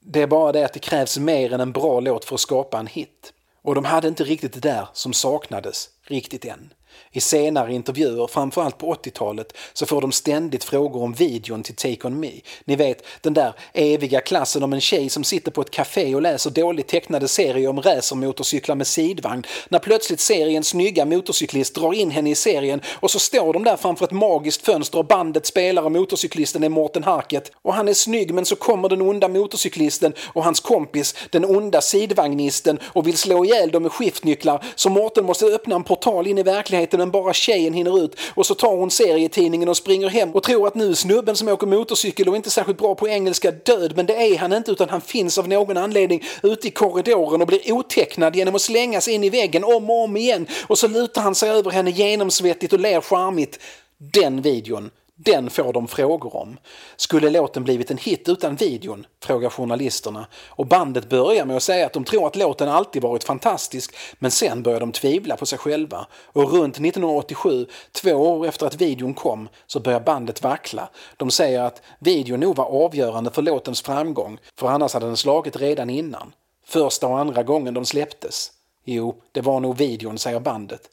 Det 0.00 0.22
är 0.22 0.26
bara 0.26 0.52
det 0.52 0.64
att 0.64 0.72
det 0.72 0.78
krävs 0.78 1.18
mer 1.18 1.52
än 1.52 1.60
en 1.60 1.72
bra 1.72 2.00
låt 2.00 2.24
för 2.24 2.34
att 2.34 2.40
skapa 2.40 2.78
en 2.78 2.86
hit. 2.86 3.32
Och 3.62 3.74
de 3.74 3.84
hade 3.84 4.08
inte 4.08 4.24
riktigt 4.24 4.52
det 4.52 4.60
där 4.60 4.88
som 4.92 5.12
saknades 5.12 5.88
riktigt 6.02 6.44
än. 6.44 6.72
I 7.12 7.20
senare 7.20 7.74
intervjuer, 7.74 8.26
framförallt 8.26 8.78
på 8.78 8.94
80-talet, 8.94 9.52
så 9.72 9.86
får 9.86 10.00
de 10.00 10.12
ständigt 10.12 10.64
frågor 10.64 11.02
om 11.02 11.12
videon 11.12 11.62
till 11.62 11.74
Take 11.74 12.06
On 12.06 12.20
Me. 12.20 12.30
Ni 12.64 12.76
vet, 12.76 13.04
den 13.20 13.34
där 13.34 13.54
eviga 13.72 14.20
klassen 14.20 14.62
om 14.62 14.72
en 14.72 14.80
tjej 14.80 15.08
som 15.08 15.24
sitter 15.24 15.50
på 15.50 15.60
ett 15.60 15.70
café 15.70 16.14
och 16.14 16.22
läser 16.22 16.50
dåligt 16.50 16.88
tecknade 16.88 17.28
serier 17.28 17.68
om 17.68 17.82
racermotorcyklar 17.82 18.74
med 18.74 18.86
sidvagn. 18.86 19.44
När 19.68 19.78
plötsligt 19.78 20.20
seriens 20.20 20.68
snygga 20.68 21.04
motorcyklist 21.04 21.74
drar 21.74 21.92
in 21.92 22.10
henne 22.10 22.30
i 22.30 22.34
serien 22.34 22.80
och 22.90 23.10
så 23.10 23.18
står 23.18 23.52
de 23.52 23.64
där 23.64 23.76
framför 23.76 24.04
ett 24.04 24.12
magiskt 24.12 24.66
fönster 24.66 24.98
och 24.98 25.06
bandet 25.06 25.46
spelar 25.46 25.82
och 25.82 25.92
motorcyklisten 25.92 26.64
är 26.64 26.68
Mårten 26.68 27.04
Harket. 27.04 27.52
Och 27.62 27.74
han 27.74 27.88
är 27.88 27.94
snygg 27.94 28.34
men 28.34 28.44
så 28.44 28.56
kommer 28.56 28.88
den 28.88 29.02
onda 29.02 29.28
motorcyklisten 29.28 30.12
och 30.26 30.44
hans 30.44 30.60
kompis, 30.60 31.14
den 31.30 31.44
onda 31.44 31.80
sidvagnisten 31.80 32.78
och 32.82 33.06
vill 33.06 33.16
slå 33.16 33.44
ihjäl 33.44 33.70
dem 33.70 33.82
med 33.82 33.92
skiftnycklar 33.92 34.64
så 34.74 34.90
Mårten 34.90 35.24
måste 35.24 35.46
öppna 35.46 35.76
en 35.76 35.84
portal 35.84 36.26
in 36.26 36.38
i 36.38 36.42
verkligheten 36.42 36.79
men 36.92 37.10
bara 37.10 37.32
tjejen 37.32 37.74
hinner 37.74 38.04
ut. 38.04 38.16
Och 38.34 38.46
så 38.46 38.54
tar 38.54 38.76
hon 38.76 38.90
serietidningen 38.90 39.68
och 39.68 39.76
springer 39.76 40.08
hem 40.08 40.30
och 40.30 40.42
tror 40.42 40.66
att 40.66 40.74
nu 40.74 40.90
är 40.90 40.94
snubben 40.94 41.36
som 41.36 41.48
åker 41.48 41.66
motorcykel 41.66 42.28
och 42.28 42.36
inte 42.36 42.50
särskilt 42.50 42.78
bra 42.78 42.94
på 42.94 43.08
engelska 43.08 43.50
död. 43.50 43.92
Men 43.96 44.06
det 44.06 44.14
är 44.14 44.38
han 44.38 44.52
inte 44.52 44.70
utan 44.70 44.88
han 44.88 45.00
finns 45.00 45.38
av 45.38 45.48
någon 45.48 45.76
anledning 45.76 46.24
ute 46.42 46.68
i 46.68 46.70
korridoren 46.70 47.40
och 47.40 47.46
blir 47.46 47.72
otecknad 47.72 48.36
genom 48.36 48.54
att 48.54 48.62
slängas 48.62 49.08
in 49.08 49.24
i 49.24 49.30
väggen 49.30 49.64
om 49.64 49.90
och 49.90 50.04
om 50.04 50.16
igen. 50.16 50.46
Och 50.66 50.78
så 50.78 50.88
lutar 50.88 51.22
han 51.22 51.34
sig 51.34 51.50
över 51.50 51.70
henne 51.70 51.90
genomsvettigt 51.90 52.72
och 52.72 52.80
ler 52.80 53.00
charmigt. 53.00 53.58
Den 53.98 54.42
videon 54.42 54.90
den 55.24 55.50
får 55.50 55.72
de 55.72 55.88
frågor 55.88 56.36
om. 56.36 56.58
Skulle 56.96 57.30
låten 57.30 57.64
blivit 57.64 57.90
en 57.90 57.98
hit 57.98 58.28
utan 58.28 58.56
videon? 58.56 59.06
frågar 59.22 59.50
journalisterna. 59.50 60.26
Och 60.48 60.66
bandet 60.66 61.08
börjar 61.08 61.44
med 61.44 61.56
att 61.56 61.62
säga 61.62 61.86
att 61.86 61.92
de 61.92 62.04
tror 62.04 62.26
att 62.26 62.36
låten 62.36 62.68
alltid 62.68 63.02
varit 63.02 63.24
fantastisk 63.24 63.96
men 64.18 64.30
sen 64.30 64.62
börjar 64.62 64.80
de 64.80 64.92
tvivla 64.92 65.36
på 65.36 65.46
sig 65.46 65.58
själva. 65.58 66.06
Och 66.26 66.52
runt 66.52 66.74
1987, 66.74 67.66
två 67.92 68.12
år 68.12 68.46
efter 68.46 68.66
att 68.66 68.80
videon 68.80 69.14
kom, 69.14 69.48
så 69.66 69.80
börjar 69.80 70.00
bandet 70.00 70.42
vackla. 70.42 70.88
De 71.16 71.30
säger 71.30 71.60
att 71.60 71.82
videon 71.98 72.40
nog 72.40 72.56
var 72.56 72.84
avgörande 72.84 73.30
för 73.30 73.42
låtens 73.42 73.82
framgång 73.82 74.38
för 74.56 74.68
annars 74.68 74.94
hade 74.94 75.06
den 75.06 75.16
slagit 75.16 75.56
redan 75.56 75.90
innan. 75.90 76.32
Första 76.64 77.06
och 77.06 77.18
andra 77.18 77.42
gången 77.42 77.74
de 77.74 77.84
släpptes. 77.84 78.52
Jo, 78.84 79.22
det 79.32 79.40
var 79.40 79.60
nog 79.60 79.76
videon, 79.76 80.18
säger 80.18 80.40
bandet. 80.40 80.90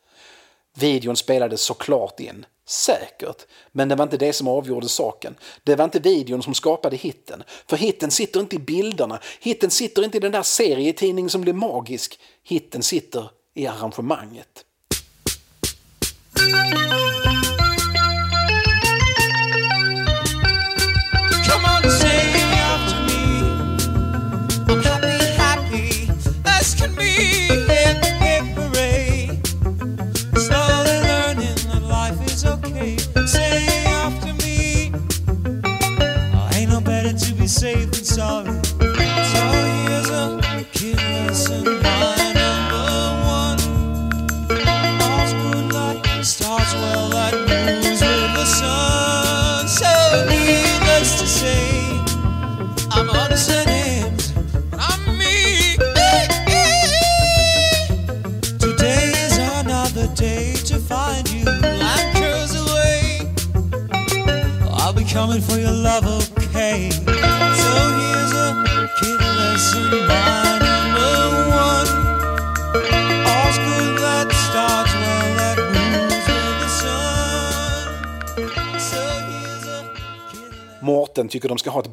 Videon 0.74 1.15
spelades 1.15 1.62
såklart 1.62 2.19
in. 2.19 2.46
Säkert, 2.69 3.45
men 3.71 3.89
det 3.89 3.95
var 3.95 4.03
inte 4.03 4.17
det 4.17 4.33
som 4.33 4.47
avgjorde 4.47 4.89
saken. 4.89 5.36
Det 5.63 5.75
var 5.75 5.86
inte 5.86 6.00
videon 6.00 6.43
som 6.43 6.53
skapade 6.53 6.95
hitten. 6.95 7.43
För 7.67 7.77
hitten 7.77 8.12
sitter 8.12 8.39
inte 8.39 8.55
i 8.55 8.59
bilderna, 8.59 9.19
hitten 9.39 9.71
sitter 9.71 10.03
inte 10.03 10.17
i 10.17 10.19
den 10.19 10.31
där 10.31 10.43
serietidningen 10.43 11.29
som 11.29 11.41
blir 11.41 11.53
magisk. 11.53 12.19
Hitten 12.43 12.83
sitter 12.83 13.29
i 13.53 13.67
arrangemanget. 13.67 14.63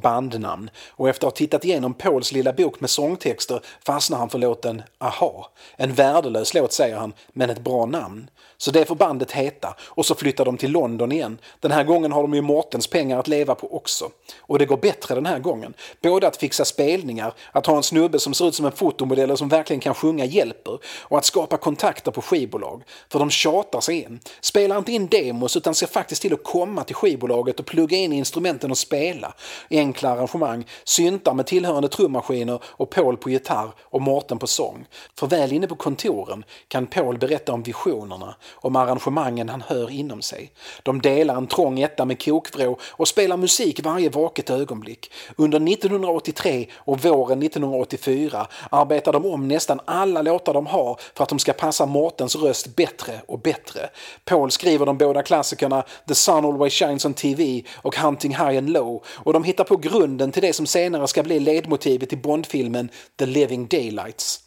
Tycker 0.04 0.83
och 0.96 1.08
efter 1.08 1.26
att 1.26 1.32
ha 1.32 1.36
tittat 1.36 1.64
igenom 1.64 1.94
Pauls 1.94 2.32
lilla 2.32 2.52
bok 2.52 2.80
med 2.80 2.90
sångtexter 2.90 3.60
fastnar 3.86 4.18
han 4.18 4.30
för 4.30 4.38
låten 4.38 4.82
Aha. 4.98 5.52
En 5.76 5.94
värdelös 5.94 6.54
låt 6.54 6.72
säger 6.72 6.96
han, 6.96 7.12
men 7.32 7.50
ett 7.50 7.60
bra 7.60 7.86
namn. 7.86 8.30
Så 8.56 8.70
det 8.70 8.84
får 8.84 8.94
bandet 8.94 9.32
heta 9.32 9.76
och 9.80 10.06
så 10.06 10.14
flyttar 10.14 10.44
de 10.44 10.56
till 10.56 10.70
London 10.70 11.12
igen. 11.12 11.38
Den 11.60 11.70
här 11.70 11.84
gången 11.84 12.12
har 12.12 12.22
de 12.22 12.34
ju 12.34 12.40
Mårtens 12.40 12.86
pengar 12.86 13.18
att 13.18 13.28
leva 13.28 13.54
på 13.54 13.76
också. 13.76 14.10
Och 14.40 14.58
det 14.58 14.66
går 14.66 14.76
bättre 14.76 15.14
den 15.14 15.26
här 15.26 15.38
gången. 15.38 15.74
Både 16.02 16.26
att 16.26 16.36
fixa 16.36 16.64
spelningar, 16.64 17.34
att 17.52 17.66
ha 17.66 17.76
en 17.76 17.82
snubbe 17.82 18.18
som 18.18 18.34
ser 18.34 18.48
ut 18.48 18.54
som 18.54 18.66
en 18.66 18.72
fotomodell 18.72 19.30
och 19.30 19.38
som 19.38 19.48
verkligen 19.48 19.80
kan 19.80 19.94
sjunga 19.94 20.24
hjälper 20.24 20.78
och 21.00 21.18
att 21.18 21.24
skapa 21.24 21.56
kontakter 21.56 22.10
på 22.10 22.22
skivbolag. 22.22 22.82
För 23.08 23.18
de 23.18 23.30
tjatar 23.30 23.80
sig 23.80 24.02
in. 24.02 24.20
Spelar 24.40 24.78
inte 24.78 24.92
in 24.92 25.06
demos 25.06 25.56
utan 25.56 25.74
ser 25.74 25.86
faktiskt 25.86 26.22
till 26.22 26.34
att 26.34 26.44
komma 26.44 26.84
till 26.84 26.96
skivbolaget 26.96 27.60
och 27.60 27.66
plugga 27.66 27.96
in 27.96 28.12
instrumenten 28.12 28.70
och 28.70 28.78
spela. 28.78 29.34
Enkla 29.70 30.10
arrangemang, 30.10 30.66
syntar 30.84 31.34
med 31.34 31.46
tillhörande 31.46 31.88
trummaskiner 31.88 32.58
och 32.64 32.90
Paul 32.90 33.16
på 33.16 33.30
gitarr 33.30 33.70
och 33.82 34.02
Mårten 34.02 34.38
på 34.38 34.46
sång. 34.46 34.86
För 35.18 35.26
väl 35.26 35.52
inne 35.52 35.66
på 35.66 35.74
kontoren 35.74 36.44
kan 36.68 36.86
Paul 36.86 37.18
berätta 37.18 37.52
om 37.52 37.62
visionerna, 37.62 38.34
om 38.54 38.76
arrangemangen 38.76 39.48
han 39.48 39.62
hör 39.66 39.90
inom 39.90 40.22
sig. 40.22 40.52
De 40.82 41.02
delar 41.02 41.36
en 41.36 41.46
trång 41.46 41.80
etta 41.80 42.04
med 42.04 42.24
kokvrå 42.24 42.78
och 42.90 43.08
spelar 43.08 43.36
musik 43.36 43.84
varje 43.84 44.08
vaket 44.08 44.50
ögonblick. 44.50 45.12
Under 45.36 45.72
1983 45.72 46.66
och 46.74 47.00
våren 47.00 47.42
1984 47.42 48.46
arbetar 48.70 49.12
de 49.12 49.26
om 49.26 49.48
nästan 49.48 49.80
alla 49.84 50.22
låtar 50.22 50.54
de 50.54 50.66
har 50.66 51.00
för 51.14 51.22
att 51.22 51.28
de 51.28 51.38
ska 51.38 51.52
passa 51.52 51.86
Mårtens 51.86 52.36
röst 52.36 52.76
bättre 52.76 53.20
och 53.26 53.38
bättre. 53.38 53.80
Paul 54.24 54.50
skriver 54.50 54.86
de 54.86 54.98
båda 54.98 55.22
klassikerna 55.22 55.84
The 56.08 56.14
Sun 56.14 56.44
Always 56.44 56.72
Shines 56.72 57.04
on 57.04 57.14
TV 57.14 57.62
och 57.74 57.96
Hunting 57.96 58.30
High 58.30 58.58
and 58.58 58.70
Low 58.70 59.04
och 59.06 59.32
de 59.32 59.44
hittar 59.44 59.64
på 59.64 59.76
grunden 59.76 60.32
till 60.32 60.42
det 60.42 60.52
som 60.52 60.66
senare 60.74 61.08
ska 61.08 61.22
bli 61.22 61.40
ledmotivet 61.40 62.12
i 62.12 62.16
Bondfilmen 62.16 62.88
The 63.16 63.26
Living 63.26 63.66
Daylights. 63.66 64.40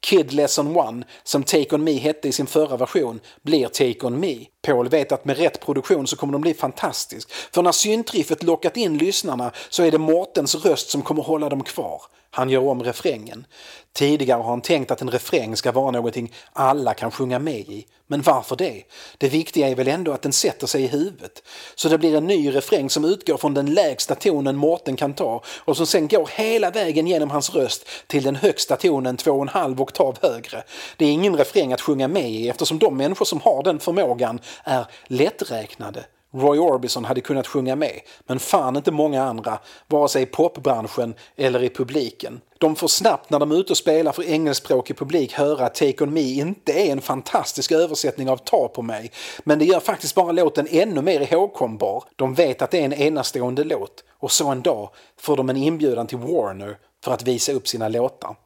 Kid 0.00 0.32
Lesson 0.32 0.76
One, 0.76 1.04
som 1.22 1.42
Take 1.42 1.74
On 1.74 1.84
Me 1.84 1.98
hette 1.98 2.28
i 2.28 2.32
sin 2.32 2.46
förra 2.46 2.76
version, 2.76 3.20
blir 3.42 3.68
Take 3.68 4.06
On 4.06 4.20
Me. 4.20 4.36
Paul 4.62 4.88
vet 4.88 5.12
att 5.12 5.24
med 5.24 5.38
rätt 5.38 5.60
produktion 5.60 6.06
så 6.06 6.16
kommer 6.16 6.32
den 6.32 6.40
bli 6.40 6.54
fantastisk. 6.54 7.32
För 7.32 7.62
när 7.62 7.72
syntriffet 7.72 8.42
lockat 8.42 8.76
in 8.76 8.98
lyssnarna 8.98 9.52
så 9.68 9.82
är 9.82 9.90
det 9.90 9.98
Mårtens 9.98 10.54
röst 10.54 10.90
som 10.90 11.02
kommer 11.02 11.22
hålla 11.22 11.48
dem 11.48 11.64
kvar. 11.64 12.02
Han 12.30 12.50
gör 12.50 12.68
om 12.68 12.82
refrängen. 12.82 13.46
Tidigare 13.92 14.42
har 14.42 14.50
han 14.50 14.60
tänkt 14.60 14.90
att 14.90 15.02
en 15.02 15.10
refräng 15.10 15.56
ska 15.56 15.72
vara 15.72 15.90
någonting 15.90 16.32
alla 16.52 16.94
kan 16.94 17.10
sjunga 17.10 17.38
med 17.38 17.60
i. 17.60 17.86
Men 18.06 18.22
varför 18.22 18.56
det? 18.56 18.82
Det 19.18 19.28
viktiga 19.28 19.68
är 19.68 19.74
väl 19.74 19.88
ändå 19.88 20.12
att 20.12 20.22
den 20.22 20.32
sätter 20.32 20.66
sig 20.66 20.82
i 20.82 20.86
huvudet. 20.86 21.42
Så 21.74 21.88
det 21.88 21.98
blir 21.98 22.16
en 22.16 22.26
ny 22.26 22.54
refräng 22.54 22.90
som 22.90 23.04
utgår 23.04 23.36
från 23.36 23.54
den 23.54 23.74
lägsta 23.74 24.14
tonen 24.14 24.56
Mårten 24.56 24.96
kan 24.96 25.14
ta 25.14 25.42
och 25.58 25.76
som 25.76 25.86
sen 25.86 26.08
går 26.08 26.30
hela 26.34 26.70
vägen 26.70 27.06
genom 27.06 27.30
hans 27.30 27.54
röst 27.54 27.88
till 28.06 28.22
den 28.22 28.36
högsta 28.36 28.76
tonen 28.76 29.16
två 29.16 29.30
och 29.30 29.42
en 29.42 29.48
halv 29.48 29.80
oktav 29.82 30.18
högre. 30.22 30.62
Det 30.96 31.04
är 31.04 31.12
ingen 31.12 31.36
refräng 31.36 31.72
att 31.72 31.80
sjunga 31.80 32.08
med 32.08 32.30
i 32.30 32.48
eftersom 32.48 32.78
de 32.78 32.96
människor 32.96 33.24
som 33.24 33.40
har 33.40 33.62
den 33.62 33.78
förmågan 33.78 34.40
är 34.64 34.86
lätträknade. 35.06 36.04
Roy 36.32 36.58
Orbison 36.58 37.04
hade 37.04 37.20
kunnat 37.20 37.46
sjunga 37.46 37.76
med, 37.76 38.00
men 38.26 38.38
fan 38.38 38.76
inte 38.76 38.90
många 38.90 39.22
andra, 39.22 39.58
vare 39.88 40.08
sig 40.08 40.22
i 40.22 40.26
popbranschen 40.26 41.14
eller 41.36 41.62
i 41.62 41.68
publiken. 41.68 42.40
De 42.58 42.76
får 42.76 42.88
snabbt 42.88 43.30
när 43.30 43.38
de 43.38 43.52
är 43.52 43.56
ute 43.60 43.72
och 43.72 43.76
spelar 43.76 44.12
för 44.12 44.22
engelskspråkig 44.22 44.98
publik 44.98 45.32
höra 45.32 45.66
att 45.66 45.74
Take 45.74 46.04
On 46.04 46.12
Me 46.12 46.20
inte 46.20 46.72
är 46.72 46.92
en 46.92 47.00
fantastisk 47.00 47.72
översättning 47.72 48.30
av 48.30 48.36
Ta 48.36 48.68
på 48.68 48.82
mig, 48.82 49.12
men 49.44 49.58
det 49.58 49.64
gör 49.64 49.80
faktiskt 49.80 50.14
bara 50.14 50.32
låten 50.32 50.66
ännu 50.70 51.02
mer 51.02 51.32
ihågkombar. 51.32 52.04
De 52.16 52.34
vet 52.34 52.62
att 52.62 52.70
det 52.70 52.80
är 52.80 52.84
en 52.84 52.92
enastående 52.92 53.64
låt 53.64 54.04
och 54.18 54.32
så 54.32 54.48
en 54.48 54.62
dag 54.62 54.90
får 55.20 55.36
de 55.36 55.50
en 55.50 55.56
inbjudan 55.56 56.06
till 56.06 56.18
Warner 56.18 56.76
för 57.04 57.12
att 57.12 57.22
visa 57.22 57.52
upp 57.52 57.68
sina 57.68 57.88
låtar. 57.88 58.36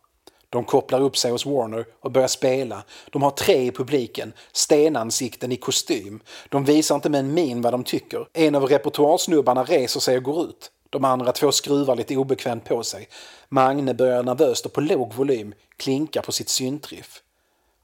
De 0.55 0.65
kopplar 0.65 1.01
upp 1.01 1.17
sig 1.17 1.31
hos 1.31 1.47
Warner 1.47 1.87
och 2.01 2.11
börjar 2.11 2.29
spela. 2.29 2.83
De 3.11 3.23
har 3.23 3.31
tre 3.31 3.67
i 3.67 3.71
publiken, 3.71 4.33
stenansikten 4.53 5.53
i 5.53 5.57
kostym. 5.57 6.21
De 6.49 6.65
visar 6.65 6.95
inte 6.95 7.09
med 7.09 7.21
en 7.21 7.35
min 7.35 7.63
vad 7.63 7.73
de 7.73 7.85
tycker. 7.85 8.29
En 8.33 8.55
av 8.55 8.65
repertoarsnubbarna 8.65 9.65
reser 9.65 10.01
sig 10.01 10.17
och 10.17 10.23
går 10.23 10.45
ut. 10.45 10.71
De 10.91 11.05
andra 11.05 11.33
två 11.33 11.53
skruvar 11.53 11.97
lite 11.97 12.17
obekvämt 12.17 12.65
på 12.65 12.83
sig. 12.83 13.09
Magne 13.49 13.95
börjar 13.95 14.23
nervöst 14.23 14.67
och 14.67 14.73
på 14.73 14.81
låg 14.81 15.15
volym 15.15 15.55
klinka 15.77 16.23
på 16.23 16.33
sitt 16.33 16.49
syntriff. 16.49 17.23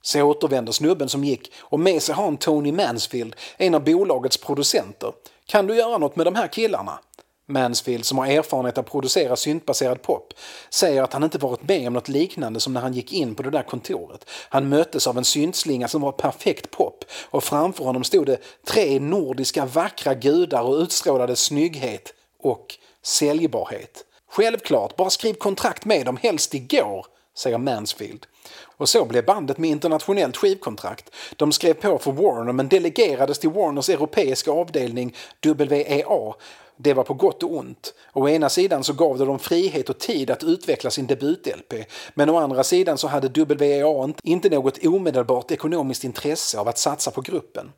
Så 0.02 0.22
återvänder 0.22 0.72
snubben 0.72 1.08
som 1.08 1.24
gick 1.24 1.52
och 1.60 1.80
med 1.80 2.02
sig 2.02 2.14
har 2.14 2.24
han 2.24 2.36
Tony 2.36 2.72
Mansfield, 2.72 3.36
en 3.56 3.74
av 3.74 3.84
bolagets 3.84 4.36
producenter. 4.36 5.12
Kan 5.46 5.66
du 5.66 5.76
göra 5.76 5.98
något 5.98 6.16
med 6.16 6.26
de 6.26 6.34
här 6.34 6.48
killarna? 6.48 6.98
Mansfield, 7.50 8.04
som 8.04 8.18
har 8.18 8.26
erfarenhet 8.26 8.78
av 8.78 8.84
att 8.84 8.90
producera 8.90 9.36
syntbaserad 9.36 10.02
pop, 10.02 10.34
säger 10.70 11.02
att 11.02 11.12
han 11.12 11.24
inte 11.24 11.38
varit 11.38 11.68
med 11.68 11.86
om 11.86 11.92
något 11.92 12.08
liknande 12.08 12.60
som 12.60 12.72
när 12.72 12.80
han 12.80 12.92
gick 12.92 13.12
in 13.12 13.34
på 13.34 13.42
det 13.42 13.50
där 13.50 13.62
kontoret. 13.62 14.24
Han 14.48 14.68
möttes 14.68 15.06
av 15.06 15.18
en 15.18 15.24
syntslinga 15.24 15.88
som 15.88 16.02
var 16.02 16.12
perfekt 16.12 16.70
pop 16.70 17.04
och 17.30 17.44
framför 17.44 17.84
honom 17.84 18.04
stod 18.04 18.26
det 18.26 18.38
tre 18.66 19.00
nordiska 19.00 19.64
vackra 19.66 20.14
gudar 20.14 20.62
och 20.62 20.74
utstrålade 20.74 21.36
snygghet 21.36 22.14
och 22.42 22.74
säljbarhet. 23.02 24.04
Självklart, 24.30 24.96
bara 24.96 25.10
skriv 25.10 25.34
kontrakt 25.34 25.84
med 25.84 26.06
dem 26.06 26.16
helst 26.16 26.54
igår, 26.54 27.06
säger 27.36 27.58
Mansfield. 27.58 28.26
Och 28.80 28.88
så 28.88 29.04
blev 29.04 29.24
bandet 29.24 29.58
med 29.58 29.70
internationellt 29.70 30.36
skivkontrakt. 30.36 31.10
De 31.36 31.52
skrev 31.52 31.74
på 31.74 31.98
för 31.98 32.12
Warner 32.12 32.52
men 32.52 32.68
delegerades 32.68 33.38
till 33.38 33.50
Warners 33.50 33.88
europeiska 33.88 34.50
avdelning 34.50 35.16
WEA 35.42 36.34
det 36.82 36.94
var 36.94 37.04
på 37.04 37.14
gott 37.14 37.42
och 37.42 37.56
ont. 37.56 37.94
Å 38.12 38.28
ena 38.28 38.48
sidan 38.48 38.84
så 38.84 38.92
gav 38.92 39.18
det 39.18 39.24
dem 39.24 39.38
frihet 39.38 39.88
och 39.88 39.98
tid 39.98 40.30
att 40.30 40.42
utveckla 40.42 40.90
sin 40.90 41.06
debut-LP 41.06 41.84
men 42.14 42.30
å 42.30 42.36
andra 42.36 42.64
sidan 42.64 42.98
så 42.98 43.08
hade 43.08 43.44
WEA 43.54 44.12
inte 44.22 44.48
något 44.48 44.86
omedelbart 44.86 45.50
ekonomiskt 45.50 46.04
intresse 46.04 46.58
av 46.58 46.68
att 46.68 46.78
satsa 46.78 47.10
på 47.10 47.20
gruppen. 47.20 47.72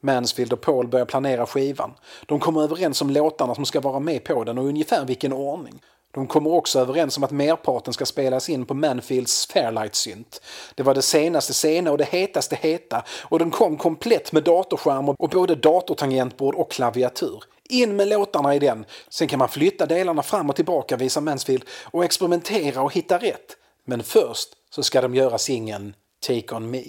Mansfield 0.00 0.52
och 0.52 0.60
Paul 0.60 0.88
börjar 0.88 1.06
planera 1.06 1.46
skivan. 1.46 1.94
De 2.26 2.40
kommer 2.40 2.62
överens 2.62 3.02
om 3.02 3.10
låtarna 3.10 3.54
som 3.54 3.64
ska 3.64 3.80
vara 3.80 4.00
med 4.00 4.24
på 4.24 4.44
den 4.44 4.58
och 4.58 4.64
ungefär 4.64 5.04
vilken 5.04 5.32
ordning. 5.32 5.82
De 6.14 6.26
kommer 6.26 6.50
också 6.50 6.78
överens 6.78 7.16
om 7.16 7.24
att 7.24 7.30
merparten 7.30 7.94
ska 7.94 8.06
spelas 8.06 8.48
in 8.48 8.66
på 8.66 8.74
Manfields 8.74 9.46
Fairlight-synt. 9.46 10.40
Det 10.74 10.82
var 10.82 10.94
det 10.94 11.02
senaste 11.02 11.54
sena 11.54 11.90
och 11.90 11.98
det 11.98 12.08
hetaste 12.08 12.56
heta 12.56 13.04
och 13.10 13.38
den 13.38 13.50
kom 13.50 13.76
komplett 13.76 14.32
med 14.32 14.42
datorskärm 14.42 15.08
och 15.08 15.28
både 15.30 15.54
datortangentbord 15.54 16.54
och 16.54 16.70
klaviatur. 16.70 17.44
In 17.68 17.96
med 17.96 18.08
låtarna 18.08 18.54
i 18.54 18.58
den. 18.58 18.84
Sen 19.08 19.28
kan 19.28 19.38
man 19.38 19.48
flytta 19.48 19.86
delarna 19.86 20.22
fram 20.22 20.50
och 20.50 20.56
tillbaka, 20.56 20.96
visar 20.96 21.20
Mansfield, 21.20 21.64
och 21.84 22.04
experimentera 22.04 22.82
och 22.82 22.92
hitta 22.92 23.18
rätt. 23.18 23.56
Men 23.84 24.02
först 24.02 24.48
så 24.70 24.82
ska 24.82 25.00
de 25.00 25.14
göra 25.14 25.38
singeln 25.38 25.94
Take 26.26 26.54
On 26.54 26.70
Me. 26.70 26.82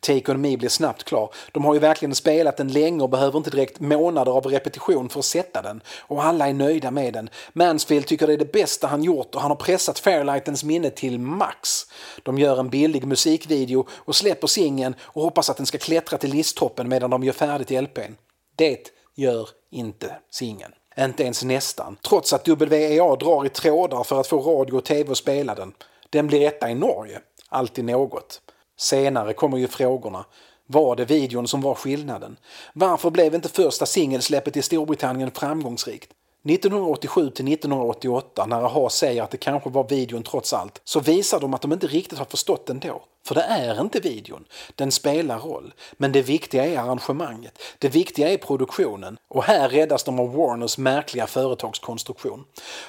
Take 0.00 0.32
On 0.32 0.40
Me 0.40 0.56
blir 0.56 0.68
snabbt 0.68 1.04
klar. 1.04 1.34
De 1.52 1.64
har 1.64 1.74
ju 1.74 1.80
verkligen 1.80 2.14
spelat 2.14 2.56
den 2.56 2.72
länge 2.72 3.02
och 3.02 3.10
behöver 3.10 3.38
inte 3.38 3.50
direkt 3.50 3.80
månader 3.80 4.32
av 4.32 4.46
repetition 4.46 5.08
för 5.08 5.18
att 5.18 5.24
sätta 5.24 5.62
den. 5.62 5.80
Och 5.98 6.24
alla 6.24 6.48
är 6.48 6.52
nöjda 6.52 6.90
med 6.90 7.14
den. 7.14 7.30
Mansfield 7.52 8.06
tycker 8.06 8.26
det 8.26 8.32
är 8.32 8.38
det 8.38 8.52
bästa 8.52 8.86
han 8.86 9.02
gjort 9.02 9.34
och 9.34 9.40
han 9.40 9.50
har 9.50 9.56
pressat 9.56 9.98
Fairlightens 9.98 10.64
minne 10.64 10.90
till 10.90 11.18
max. 11.18 11.86
De 12.22 12.38
gör 12.38 12.60
en 12.60 12.70
billig 12.70 13.06
musikvideo 13.06 13.86
och 13.90 14.16
släpper 14.16 14.46
singeln 14.46 14.94
och 15.00 15.22
hoppas 15.22 15.50
att 15.50 15.56
den 15.56 15.66
ska 15.66 15.78
klättra 15.78 16.18
till 16.18 16.30
listtoppen 16.30 16.88
medan 16.88 17.10
de 17.10 17.24
gör 17.24 17.32
färdigt 17.32 17.82
LPn. 17.82 18.16
Det 18.56 18.90
gör 19.14 19.48
inte 19.70 20.16
singeln. 20.30 20.72
Inte 20.98 21.22
ens 21.22 21.44
nästan. 21.44 21.96
Trots 22.02 22.32
att 22.32 22.48
WEA 22.48 23.16
drar 23.16 23.46
i 23.46 23.48
trådar 23.48 24.04
för 24.04 24.20
att 24.20 24.26
få 24.26 24.38
radio 24.38 24.76
och 24.76 24.84
tv 24.84 25.10
att 25.10 25.18
spela 25.18 25.54
den. 25.54 25.72
Den 26.10 26.26
blir 26.26 26.46
etta 26.46 26.70
i 26.70 26.74
Norge. 26.74 27.20
Alltid 27.48 27.84
något. 27.84 28.40
Senare 28.82 29.32
kommer 29.32 29.58
ju 29.58 29.68
frågorna. 29.68 30.24
Var 30.66 30.96
det 30.96 31.04
videon 31.04 31.48
som 31.48 31.60
var 31.60 31.74
skillnaden? 31.74 32.36
Varför 32.72 33.10
blev 33.10 33.34
inte 33.34 33.48
första 33.48 33.86
singelsläppet 33.86 34.56
i 34.56 34.62
Storbritannien 34.62 35.30
framgångsrikt? 35.30 36.10
1987 36.44 37.30
till 37.30 37.52
1988 37.52 38.46
när 38.46 38.62
AHA 38.62 38.90
säger 38.90 39.22
att 39.22 39.30
det 39.30 39.36
kanske 39.36 39.70
var 39.70 39.88
videon 39.88 40.22
trots 40.22 40.52
allt 40.52 40.80
så 40.84 41.00
visar 41.00 41.40
de 41.40 41.54
att 41.54 41.62
de 41.62 41.72
inte 41.72 41.86
riktigt 41.86 42.18
har 42.18 42.24
förstått 42.24 42.66
den 42.66 42.78
då. 42.78 43.02
För 43.26 43.34
det 43.34 43.42
är 43.42 43.80
inte 43.80 44.00
videon. 44.00 44.44
Den 44.74 44.92
spelar 44.92 45.38
roll. 45.38 45.74
Men 45.92 46.12
det 46.12 46.22
viktiga 46.22 46.66
är 46.66 46.78
arrangemanget. 46.78 47.58
Det 47.78 47.88
viktiga 47.88 48.28
är 48.28 48.36
produktionen. 48.36 49.16
Och 49.28 49.44
här 49.44 49.68
räddas 49.68 50.04
de 50.04 50.20
av 50.20 50.34
Warners 50.34 50.78
märkliga 50.78 51.26
företagskonstruktion. 51.26 52.44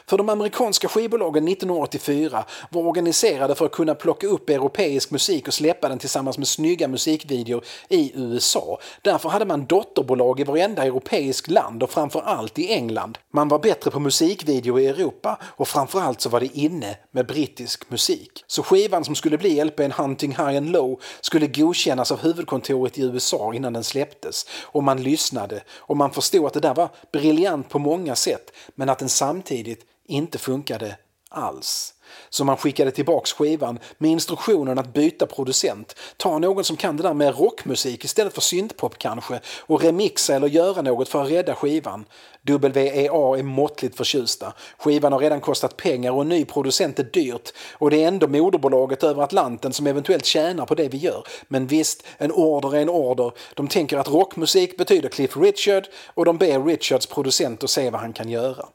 För 0.07 0.17
de 0.17 0.29
amerikanska 0.29 0.87
skivbolagen 0.87 1.47
1984 1.47 2.45
var 2.69 2.81
organiserade 2.81 3.55
för 3.55 3.65
att 3.65 3.71
kunna 3.71 3.95
plocka 3.95 4.27
upp 4.27 4.49
europeisk 4.49 5.11
musik 5.11 5.47
och 5.47 5.53
släppa 5.53 5.89
den 5.89 5.99
tillsammans 5.99 6.37
med 6.37 6.47
snygga 6.47 6.87
musikvideor 6.87 7.63
i 7.89 8.11
USA. 8.15 8.79
Därför 9.01 9.29
hade 9.29 9.45
man 9.45 9.65
dotterbolag 9.65 10.39
i 10.39 10.43
varenda 10.43 10.83
europeisk 10.83 11.49
land 11.49 11.83
och 11.83 11.89
framförallt 11.89 12.59
i 12.59 12.73
England. 12.73 13.17
Man 13.31 13.47
var 13.47 13.59
bättre 13.59 13.91
på 13.91 13.99
musikvideo 13.99 14.79
i 14.79 14.87
Europa 14.87 15.37
och 15.43 15.67
framförallt 15.67 16.21
så 16.21 16.29
var 16.29 16.39
det 16.39 16.57
inne 16.57 16.95
med 17.11 17.27
brittisk 17.27 17.89
musik. 17.89 18.43
Så 18.47 18.63
skivan 18.63 19.03
som 19.03 19.15
skulle 19.15 19.37
bli 19.37 19.63
LPn 19.63 19.91
Hunt 19.91 20.22
Shooting 20.23 20.45
High 20.45 20.57
and 20.57 20.71
Low 20.71 20.99
skulle 21.21 21.47
godkännas 21.47 22.11
av 22.11 22.19
huvudkontoret 22.19 22.97
i 22.97 23.01
USA 23.01 23.53
innan 23.53 23.73
den 23.73 23.83
släpptes 23.83 24.45
och 24.61 24.83
man 24.83 25.03
lyssnade 25.03 25.63
och 25.71 25.97
man 25.97 26.11
förstod 26.11 26.45
att 26.45 26.53
det 26.53 26.59
där 26.59 26.73
var 26.73 26.89
briljant 27.11 27.69
på 27.69 27.79
många 27.79 28.15
sätt 28.15 28.51
men 28.75 28.89
att 28.89 28.99
den 28.99 29.09
samtidigt 29.09 29.85
inte 30.07 30.37
funkade 30.37 30.97
alls. 31.29 31.92
Så 32.29 32.43
man 32.43 32.57
skickade 32.57 32.91
tillbaks 32.91 33.33
skivan 33.33 33.79
med 33.97 34.11
instruktionen 34.11 34.79
att 34.79 34.93
byta 34.93 35.25
producent. 35.25 35.95
Ta 36.17 36.39
någon 36.39 36.63
som 36.63 36.77
kan 36.77 36.97
det 36.97 37.03
där 37.03 37.13
med 37.13 37.39
rockmusik 37.39 38.05
istället 38.05 38.33
för 38.33 38.41
syntpop 38.41 38.97
kanske 38.97 39.39
och 39.59 39.83
remixa 39.83 40.35
eller 40.35 40.47
göra 40.47 40.81
något 40.81 41.09
för 41.09 41.21
att 41.23 41.31
rädda 41.31 41.55
skivan. 41.55 42.05
WEA 42.45 43.37
är 43.37 43.43
måttligt 43.43 43.97
förtjusta. 43.97 44.53
Skivan 44.77 45.13
har 45.13 45.19
redan 45.19 45.41
kostat 45.41 45.77
pengar 45.77 46.11
och 46.11 46.21
en 46.21 46.29
ny 46.29 46.45
producent 46.45 46.99
är 46.99 47.03
dyrt 47.03 47.53
och 47.73 47.89
det 47.89 48.03
är 48.03 48.07
ändå 48.07 48.27
moderbolaget 48.27 49.03
över 49.03 49.23
Atlanten 49.23 49.73
som 49.73 49.87
eventuellt 49.87 50.25
tjänar 50.25 50.65
på 50.65 50.75
det 50.75 50.87
vi 50.87 50.97
gör. 50.97 51.27
Men 51.47 51.67
visst, 51.67 52.03
en 52.17 52.31
order 52.31 52.75
är 52.75 52.81
en 52.81 52.89
order. 52.89 53.31
De 53.53 53.67
tänker 53.67 53.97
att 53.97 54.07
rockmusik 54.07 54.77
betyder 54.77 55.09
Cliff 55.09 55.37
Richard 55.37 55.87
och 56.13 56.25
de 56.25 56.37
ber 56.37 56.63
Richards 56.63 57.05
producent 57.05 57.63
att 57.63 57.69
se 57.69 57.89
vad 57.89 58.01
han 58.01 58.13
kan 58.13 58.29
göra. 58.29 58.65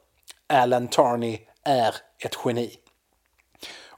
Alan 0.53 0.87
Tarney 0.87 1.39
är 1.63 1.95
ett 2.23 2.37
geni. 2.45 2.71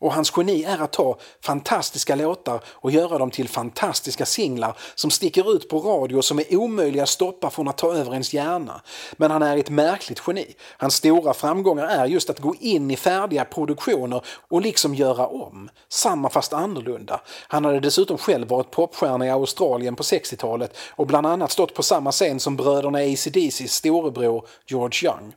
Och 0.02 0.14
hans 0.14 0.34
geni 0.38 0.64
är 0.64 0.82
att 0.82 0.92
ta 0.92 1.18
fantastiska 1.42 2.16
låtar 2.16 2.64
och 2.68 2.92
göra 2.92 3.18
dem 3.18 3.32
till 3.32 3.50
fantastiska 3.50 4.26
singlar 4.26 4.78
som 4.96 5.12
sticker 5.12 5.56
ut 5.56 5.70
på 5.70 5.80
radio 5.80 6.18
och 6.18 6.26
som 6.26 6.40
är 6.40 6.56
omöjliga 6.56 7.04
att 7.04 7.10
stoppa 7.10 7.50
från 7.50 7.68
att 7.68 7.78
ta 7.78 7.94
över 7.94 8.12
ens 8.12 8.34
hjärna. 8.34 8.82
Men 9.18 9.32
han 9.32 9.42
är 9.44 9.58
ett 9.58 9.70
märkligt 9.70 10.22
geni. 10.28 10.56
Hans 10.78 10.96
stora 10.96 11.34
framgångar 11.34 11.88
är 11.88 12.06
just 12.06 12.30
att 12.30 12.40
gå 12.40 12.56
in 12.60 12.92
i 12.92 12.96
färdiga 12.96 13.46
produktioner 13.46 14.26
och 14.50 14.62
liksom 14.62 14.96
göra 14.96 15.28
om. 15.28 15.70
Samma 15.90 16.30
fast 16.30 16.54
annorlunda. 16.54 17.22
Han 17.48 17.66
hade 17.66 17.80
dessutom 17.80 18.18
själv 18.18 18.48
varit 18.48 18.72
popstjärna 18.72 19.26
i 19.26 19.30
Australien 19.30 19.96
på 19.96 20.04
60-talet 20.04 20.78
och 20.90 21.08
bland 21.08 21.28
annat 21.28 21.52
stått 21.52 21.74
på 21.74 21.84
samma 21.84 22.12
scen 22.12 22.40
som 22.40 22.56
bröderna 22.56 23.00
ACDCs 23.00 23.74
storebror 23.74 24.48
George 24.68 25.10
Young. 25.10 25.34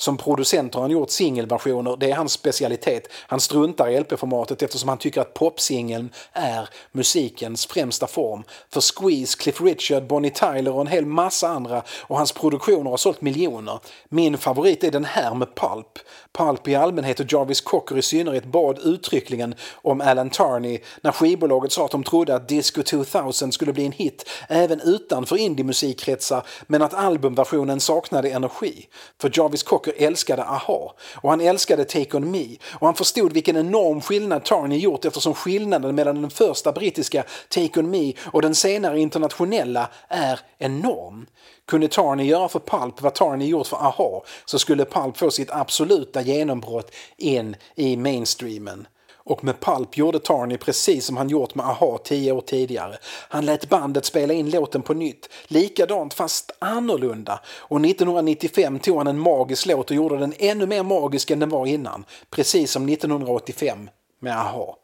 Som 0.00 0.16
producent 0.16 0.74
har 0.74 0.82
han 0.82 0.90
gjort 0.90 1.10
singelversioner, 1.10 1.96
det 1.96 2.10
är 2.10 2.14
hans 2.14 2.32
specialitet. 2.32 3.08
Han 3.12 3.40
struntar 3.40 3.88
i 3.88 4.00
LP-formatet 4.00 4.62
eftersom 4.62 4.88
han 4.88 4.98
tycker 4.98 5.20
att 5.20 5.34
popsingeln 5.34 6.10
är 6.32 6.68
musikens 6.92 7.66
främsta 7.66 8.06
form. 8.06 8.42
För 8.72 8.80
Squeeze, 8.80 9.38
Cliff 9.38 9.60
Richard, 9.60 10.06
Bonnie 10.06 10.30
Tyler 10.30 10.74
och 10.74 10.80
en 10.80 10.86
hel 10.86 11.06
massa 11.06 11.48
andra 11.48 11.82
och 12.00 12.16
hans 12.16 12.32
produktioner 12.32 12.90
har 12.90 12.96
sålt 12.96 13.20
miljoner. 13.20 13.78
Min 14.08 14.38
favorit 14.38 14.84
är 14.84 14.90
den 14.90 15.04
här 15.04 15.34
med 15.34 15.54
Pulp. 15.54 15.98
Pulp 16.32 16.68
i 16.68 16.74
allmänhet 16.74 17.20
och 17.20 17.32
Jarvis 17.32 17.60
Cocker 17.60 17.98
i 17.98 18.02
synnerhet 18.02 18.44
bad 18.44 18.78
uttryckligen 18.78 19.54
om 19.74 20.00
Alan 20.00 20.30
Tarney 20.30 20.78
när 21.02 21.12
skivbolaget 21.12 21.72
sa 21.72 21.84
att 21.84 21.90
de 21.90 22.04
trodde 22.04 22.34
att 22.34 22.48
Disco 22.48 22.82
2000 22.82 23.52
skulle 23.52 23.72
bli 23.72 23.86
en 23.86 23.92
hit 23.92 24.28
även 24.48 24.80
utanför 24.80 25.36
indie-musikkretsar 25.36 26.46
men 26.66 26.82
att 26.82 26.94
albumversionen 26.94 27.80
saknade 27.80 28.30
energi. 28.30 28.86
För 29.20 29.30
Jarvis 29.34 29.62
Cocker 29.62 29.87
älskade 29.96 30.44
AHA 30.44 30.92
och 31.14 31.30
han 31.30 31.40
älskade 31.40 31.84
Take 31.84 32.16
On 32.16 32.30
Me 32.30 32.46
och 32.72 32.86
han 32.86 32.94
förstod 32.94 33.32
vilken 33.32 33.56
enorm 33.56 34.00
skillnad 34.00 34.44
Tarney 34.44 34.78
gjort 34.78 35.04
eftersom 35.04 35.34
skillnaden 35.34 35.94
mellan 35.94 36.22
den 36.22 36.30
första 36.30 36.72
brittiska 36.72 37.24
Take 37.48 37.80
On 37.80 37.90
Me 37.90 38.12
och 38.32 38.42
den 38.42 38.54
senare 38.54 39.00
internationella 39.00 39.88
är 40.08 40.40
enorm. 40.58 41.26
Kunde 41.66 41.88
Tarney 41.88 42.26
göra 42.26 42.48
för 42.48 42.60
Pulp 42.60 43.02
vad 43.02 43.14
Tarney 43.14 43.48
gjort 43.48 43.66
för 43.66 43.76
AHA 43.76 44.22
så 44.44 44.58
skulle 44.58 44.84
Pulp 44.84 45.16
få 45.16 45.30
sitt 45.30 45.50
absoluta 45.50 46.22
genombrott 46.22 46.94
in 47.16 47.56
i 47.74 47.96
mainstreamen. 47.96 48.86
Och 49.28 49.44
med 49.44 49.60
Pulp 49.60 49.96
gjorde 49.96 50.18
Tarney 50.18 50.58
precis 50.58 51.06
som 51.06 51.16
han 51.16 51.28
gjort 51.28 51.54
med 51.54 51.66
AHA 51.66 51.98
tio 51.98 52.32
år 52.32 52.40
tidigare. 52.40 52.96
Han 53.28 53.46
lät 53.46 53.68
bandet 53.68 54.04
spela 54.04 54.34
in 54.34 54.50
låten 54.50 54.82
på 54.82 54.94
nytt, 54.94 55.28
likadant 55.46 56.14
fast 56.14 56.50
annorlunda. 56.58 57.40
Och 57.46 57.84
1995 57.84 58.78
tog 58.78 58.98
han 58.98 59.06
en 59.06 59.18
magisk 59.18 59.66
låt 59.66 59.90
och 59.90 59.96
gjorde 59.96 60.16
den 60.18 60.34
ännu 60.38 60.66
mer 60.66 60.82
magisk 60.82 61.30
än 61.30 61.38
den 61.38 61.48
var 61.48 61.66
innan. 61.66 62.04
Precis 62.30 62.70
som 62.70 62.88
1985 62.88 63.90
med 64.20 64.38
AHA. 64.38 64.74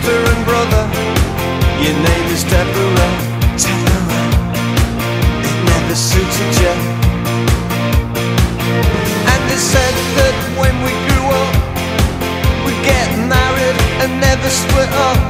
sister 0.00 0.18
and 0.32 0.44
brother. 0.44 0.84
Your 1.82 1.94
name 1.94 2.26
is 2.32 2.44
Deborah. 2.44 3.12
Deborah. 3.60 4.28
It 5.48 5.56
never 5.70 5.94
suited 5.94 6.52
you. 6.62 6.74
And 9.32 9.40
they 9.48 9.60
said 9.72 9.94
that 10.18 10.34
when 10.60 10.74
we 10.86 10.92
grew 11.06 11.26
up, 11.42 11.52
we'd 12.64 12.82
get 12.84 13.08
married 13.28 13.76
and 14.02 14.10
never 14.20 14.48
split 14.48 14.92
up. 15.08 15.20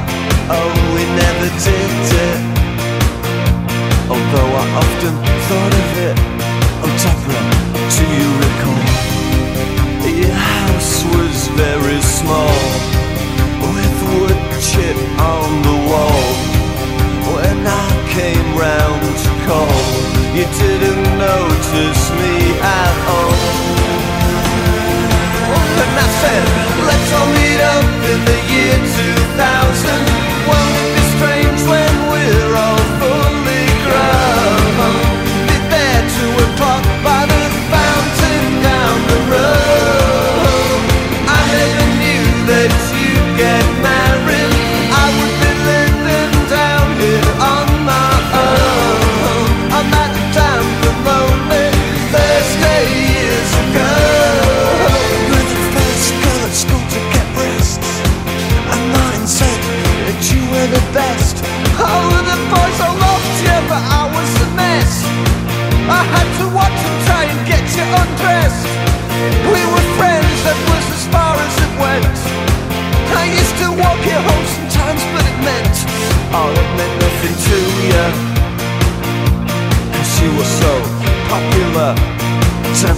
Oh, 0.55 0.69
we 0.95 1.03
never 1.23 1.47
did 1.65 1.91
it. 2.27 2.41
Although 4.09 4.51
I 4.61 4.65
often 4.83 5.13
thought 5.47 5.80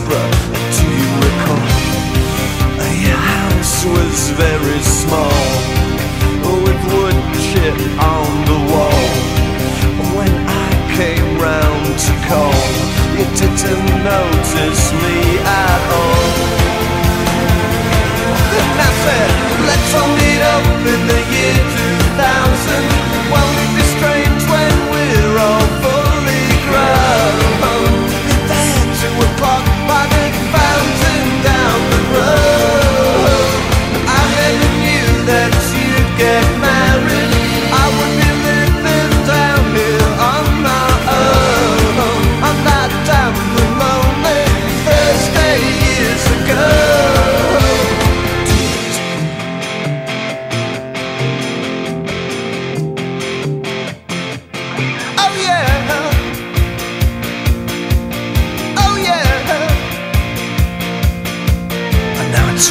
opera 0.03 0.23
do 0.75 0.85
you 0.99 1.09
recall? 1.27 1.63
Your 3.03 3.17
house 3.17 3.85
was 3.85 4.29
very 4.31 4.79
small 4.81 5.43
With 6.63 6.81
wood 6.93 7.17
chip 7.47 7.77
on 7.99 8.29
the 8.49 8.59
wall 8.71 9.05
When 10.15 10.33
I 10.47 10.69
came 10.95 11.29
round 11.39 11.85
to 12.05 12.13
call 12.27 12.59
You 13.17 13.25
didn't 13.39 14.03
notice 14.03 14.83
me 15.03 15.17
at 15.43 15.83
all 15.99 16.25
And 18.59 18.79
I 18.79 18.91
said, 19.03 19.31
let's 19.67 19.93
all 19.99 20.11
meet 20.21 20.41
up 20.55 20.65
in 20.93 21.01
the 21.07 21.21
year 21.33 21.57
2000 22.17 22.82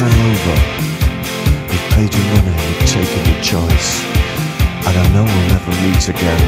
Over. 0.03 0.57
We've 1.69 1.89
paid 1.95 2.13
your 2.13 2.27
money, 2.35 2.51
we've 2.51 2.89
taken 2.89 3.23
your 3.31 3.41
choice. 3.41 4.03
And 4.85 4.97
I 4.97 5.05
know 5.13 5.23
we'll 5.23 5.47
never 5.47 5.71
meet 5.81 6.09
again. 6.09 6.43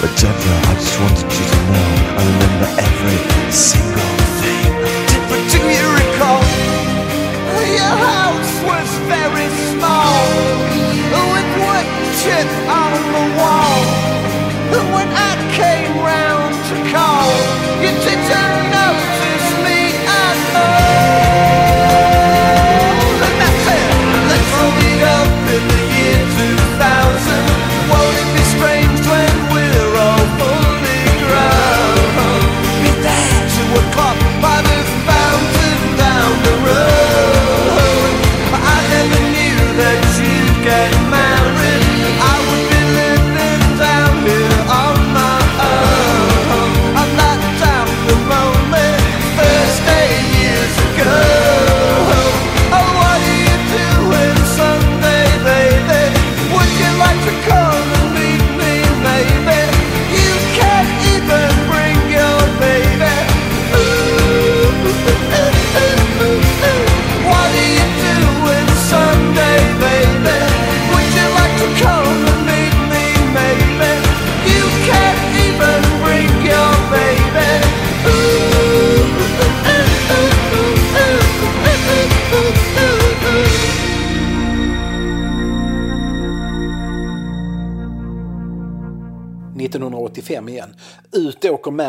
But 0.00 0.10
Deborah, 0.18 0.62
I 0.66 0.74
just 0.82 0.98
wanted 0.98 1.30
you 1.30 1.46
to 1.46 1.58
know 1.70 1.88
I 2.18 2.22
remember 2.26 2.68
every 2.82 3.52
single 3.52 4.11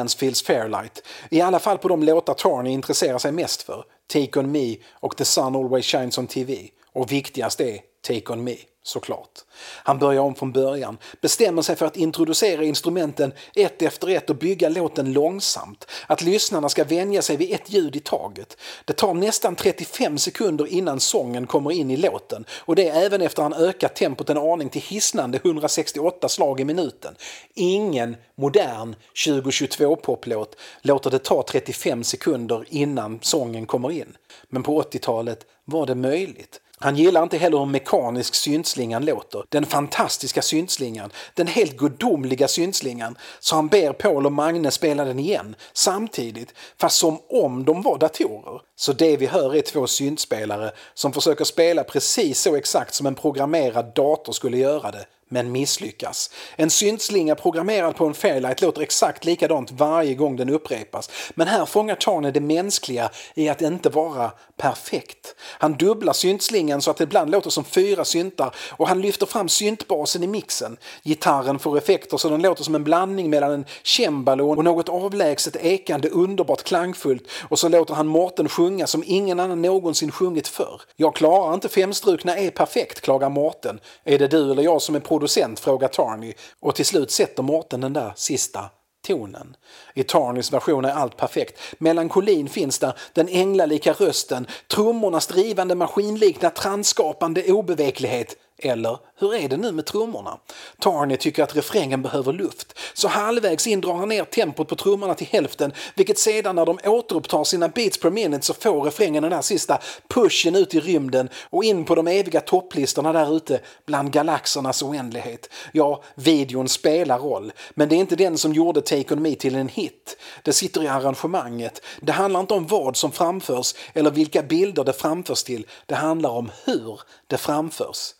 Mansfields 0.03 0.41
Fairlight. 0.41 1.07
I 1.29 1.41
alla 1.41 1.59
fall 1.59 1.77
på 1.77 1.87
de 1.87 2.03
låtar 2.03 2.33
Tarney 2.33 2.73
intresserar 2.73 3.17
sig 3.17 3.31
mest 3.31 3.61
för. 3.61 3.83
Take 4.13 4.39
On 4.39 4.51
Me 4.51 4.75
och 4.91 5.17
The 5.17 5.25
Sun 5.25 5.55
Always 5.55 5.85
Shines 5.85 6.17
On 6.17 6.27
TV. 6.27 6.57
Och 6.93 7.11
viktigast 7.11 7.61
är 7.61 7.79
Take 8.07 8.33
On 8.33 8.43
Me, 8.43 8.55
såklart. 8.83 9.29
Han 9.59 9.99
börjar 9.99 10.21
om 10.21 10.35
från 10.35 10.51
början, 10.51 10.97
bestämmer 11.21 11.61
sig 11.61 11.75
för 11.75 11.85
att 11.85 11.97
introducera 11.97 12.63
instrumenten 12.63 13.33
ett 13.55 13.81
efter 13.81 14.09
ett 14.09 14.29
och 14.29 14.35
bygga 14.35 14.69
låten 14.69 15.13
långsamt. 15.13 15.87
Att 16.07 16.21
lyssnarna 16.21 16.69
ska 16.69 16.83
vänja 16.83 17.21
sig 17.21 17.37
vid 17.37 17.53
ett 17.53 17.69
ljud 17.69 17.95
i 17.95 17.99
taget. 17.99 18.57
Det 18.85 18.93
tar 18.93 19.13
nästan 19.13 19.55
35 19.55 20.17
sekunder 20.17 20.67
innan 20.67 20.99
sången 20.99 21.47
kommer 21.47 21.71
in 21.71 21.91
i 21.91 21.97
låten 21.97 22.45
och 22.51 22.75
det 22.75 22.89
är 22.89 23.05
även 23.05 23.21
efter 23.21 23.43
han 23.43 23.53
ökat 23.53 23.95
tempot 23.95 24.29
en 24.29 24.37
aning 24.37 24.69
till 24.69 24.81
hisnande 24.81 25.39
168 25.43 26.29
slag 26.29 26.59
i 26.59 26.65
minuten. 26.65 27.15
Ingen 27.53 28.15
modern 28.35 28.95
2022-poplåt 29.25 30.55
låter 30.81 31.11
det 31.11 31.19
ta 31.19 31.43
35 31.43 32.03
sekunder 32.03 32.65
innan 32.69 33.19
sången 33.21 33.65
kommer 33.65 33.91
in. 33.91 34.17
Men 34.49 34.63
på 34.63 34.81
80-talet 34.81 35.45
var 35.65 35.85
det 35.85 35.95
möjligt. 35.95 36.59
Han 36.79 36.95
gillar 36.95 37.23
inte 37.23 37.37
heller 37.37 37.57
hur 37.57 37.65
mekanisk 37.65 38.35
syntslingan 38.35 39.05
låter. 39.05 39.43
Den 39.49 39.65
fantastiska 39.65 40.41
syntslingan, 40.41 41.11
den 41.33 41.47
helt 41.47 41.77
gudomliga 41.77 42.47
syntslingan. 42.47 43.17
Så 43.39 43.55
han 43.55 43.67
ber 43.67 43.93
Paul 43.93 44.25
och 44.25 44.31
Magne 44.31 44.71
spela 44.71 45.05
den 45.05 45.19
igen, 45.19 45.55
samtidigt, 45.73 46.53
fast 46.77 46.97
som 46.97 47.19
om 47.29 47.65
de 47.65 47.81
var 47.81 47.97
datorer. 47.97 48.61
Så 48.75 48.93
det 48.93 49.17
vi 49.17 49.25
hör 49.25 49.55
är 49.55 49.61
två 49.61 49.87
syntspelare 49.87 50.71
som 50.93 51.13
försöker 51.13 51.45
spela 51.45 51.83
precis 51.83 52.41
så 52.41 52.55
exakt 52.55 52.93
som 52.93 53.07
en 53.07 53.15
programmerad 53.15 53.91
dator 53.95 54.33
skulle 54.33 54.57
göra 54.57 54.91
det, 54.91 55.05
men 55.33 55.51
misslyckas. 55.51 56.29
En 56.55 56.69
syntslinga 56.69 57.35
programmerad 57.35 57.95
på 57.95 58.05
en 58.05 58.13
Fairlight 58.13 58.61
låter 58.61 58.81
exakt 58.81 59.25
likadant 59.25 59.71
varje 59.71 60.13
gång 60.13 60.35
den 60.35 60.49
upprepas. 60.49 61.09
Men 61.35 61.47
här 61.47 61.65
fångar 61.65 61.95
Tarne 61.95 62.31
det 62.31 62.39
mänskliga 62.39 63.09
i 63.35 63.49
att 63.49 63.61
inte 63.61 63.89
vara 63.89 64.31
perfekt. 64.57 65.35
Han 65.41 65.73
dubblar 65.73 66.13
syntslingan 66.13 66.81
så 66.81 66.91
att 66.91 66.97
det 66.97 67.03
ibland 67.03 67.31
låter 67.31 67.49
som 67.49 67.63
fyra 67.63 68.05
syntar 68.05 68.55
och 68.69 68.87
han 68.87 69.01
lyfter 69.01 69.25
fram 69.25 69.49
syntbasen 69.49 70.23
i 70.23 70.27
mixen. 70.27 70.77
Gitarren 71.03 71.59
får 71.59 71.77
effekter 71.77 72.17
så 72.17 72.29
den 72.29 72.41
låter 72.41 72.63
som 72.63 72.75
en 72.75 72.83
blandning 72.83 73.29
mellan 73.29 73.51
en 73.51 73.65
cembalo 73.83 74.49
och 74.49 74.63
något 74.63 74.89
avlägset 74.89 75.55
ekande 75.55 76.09
underbart 76.09 76.63
klangfullt 76.63 77.27
och 77.49 77.59
så 77.59 77.69
låter 77.69 77.93
han 77.93 78.07
Mårten 78.07 78.49
sjunga 78.49 78.87
som 78.87 79.03
ingen 79.05 79.39
annan 79.39 79.61
någonsin 79.61 80.11
sjungit 80.11 80.47
förr. 80.47 80.81
Jag 80.95 81.15
klarar 81.15 81.53
inte 81.53 81.69
femstrukna 81.69 82.37
är 82.37 82.51
perfekt, 82.51 83.01
klagar 83.01 83.29
Mårten. 83.29 83.79
Är 84.03 84.19
det 84.19 84.27
du 84.27 84.51
eller 84.51 84.63
jag 84.63 84.81
som 84.81 84.95
är 84.95 84.99
producent, 84.99 85.22
frågar 85.59 85.87
Tarny 85.87 86.33
och 86.59 86.75
till 86.75 86.85
slut 86.85 87.11
sätter 87.11 87.43
Mårten 87.43 87.81
den 87.81 87.93
där 87.93 88.13
sista 88.15 88.69
tonen. 89.07 89.55
I 89.93 90.03
Tarnys 90.03 90.53
version 90.53 90.85
är 90.85 90.93
allt 90.93 91.17
perfekt. 91.17 91.59
Melankolin 91.77 92.49
finns 92.49 92.79
där, 92.79 92.93
den 93.13 93.27
änglalika 93.27 93.93
rösten, 93.93 94.47
trummornas 94.67 95.27
drivande 95.27 95.75
maskinlikna 95.75 96.49
transskapande 96.49 97.51
obeveklighet. 97.51 98.35
Eller 98.65 98.97
hur 99.15 99.35
är 99.35 99.49
det 99.49 99.57
nu 99.57 99.71
med 99.71 99.85
trummorna? 99.85 100.37
Tarney 100.79 101.17
tycker 101.17 101.43
att 101.43 101.55
refrängen 101.55 102.01
behöver 102.01 102.33
luft, 102.33 102.79
så 102.93 103.07
halvvägs 103.07 103.67
in 103.67 103.81
drar 103.81 103.93
han 103.93 104.09
ner 104.09 104.23
tempot 104.23 104.67
på 104.67 104.75
trummorna 104.75 105.13
till 105.13 105.27
hälften, 105.27 105.73
vilket 105.95 106.19
sedan 106.19 106.55
när 106.55 106.65
de 106.65 106.79
återupptar 106.85 107.43
sina 107.43 107.69
beats 107.69 107.97
per 107.97 108.09
minute 108.09 108.45
så 108.45 108.53
får 108.53 108.81
refrängen 108.81 109.23
den 109.23 109.31
där 109.31 109.41
sista 109.41 109.79
pushen 110.07 110.55
ut 110.55 110.75
i 110.75 110.79
rymden 110.79 111.29
och 111.49 111.63
in 111.63 111.85
på 111.85 111.95
de 111.95 112.07
eviga 112.07 112.41
topplistorna 112.41 113.13
där 113.13 113.35
ute 113.37 113.59
bland 113.85 114.11
galaxernas 114.11 114.83
oändlighet. 114.83 115.49
Ja, 115.71 116.03
videon 116.15 116.69
spelar 116.69 117.19
roll, 117.19 117.51
men 117.73 117.89
det 117.89 117.95
är 117.95 117.99
inte 117.99 118.15
den 118.15 118.37
som 118.37 118.53
gjorde 118.53 118.81
Take 118.81 119.13
On 119.13 119.21
Me 119.21 119.35
till 119.35 119.55
en 119.55 119.67
hit. 119.67 120.17
Det 120.43 120.53
sitter 120.53 120.83
i 120.83 120.87
arrangemanget. 120.87 121.81
Det 122.01 122.11
handlar 122.11 122.39
inte 122.39 122.53
om 122.53 122.67
vad 122.67 122.97
som 122.97 123.11
framförs 123.11 123.75
eller 123.93 124.11
vilka 124.11 124.43
bilder 124.43 124.83
det 124.83 124.93
framförs 124.93 125.43
till. 125.43 125.65
Det 125.85 125.95
handlar 125.95 126.29
om 126.29 126.51
hur 126.65 127.01
det 127.27 127.37
framförs. 127.37 128.13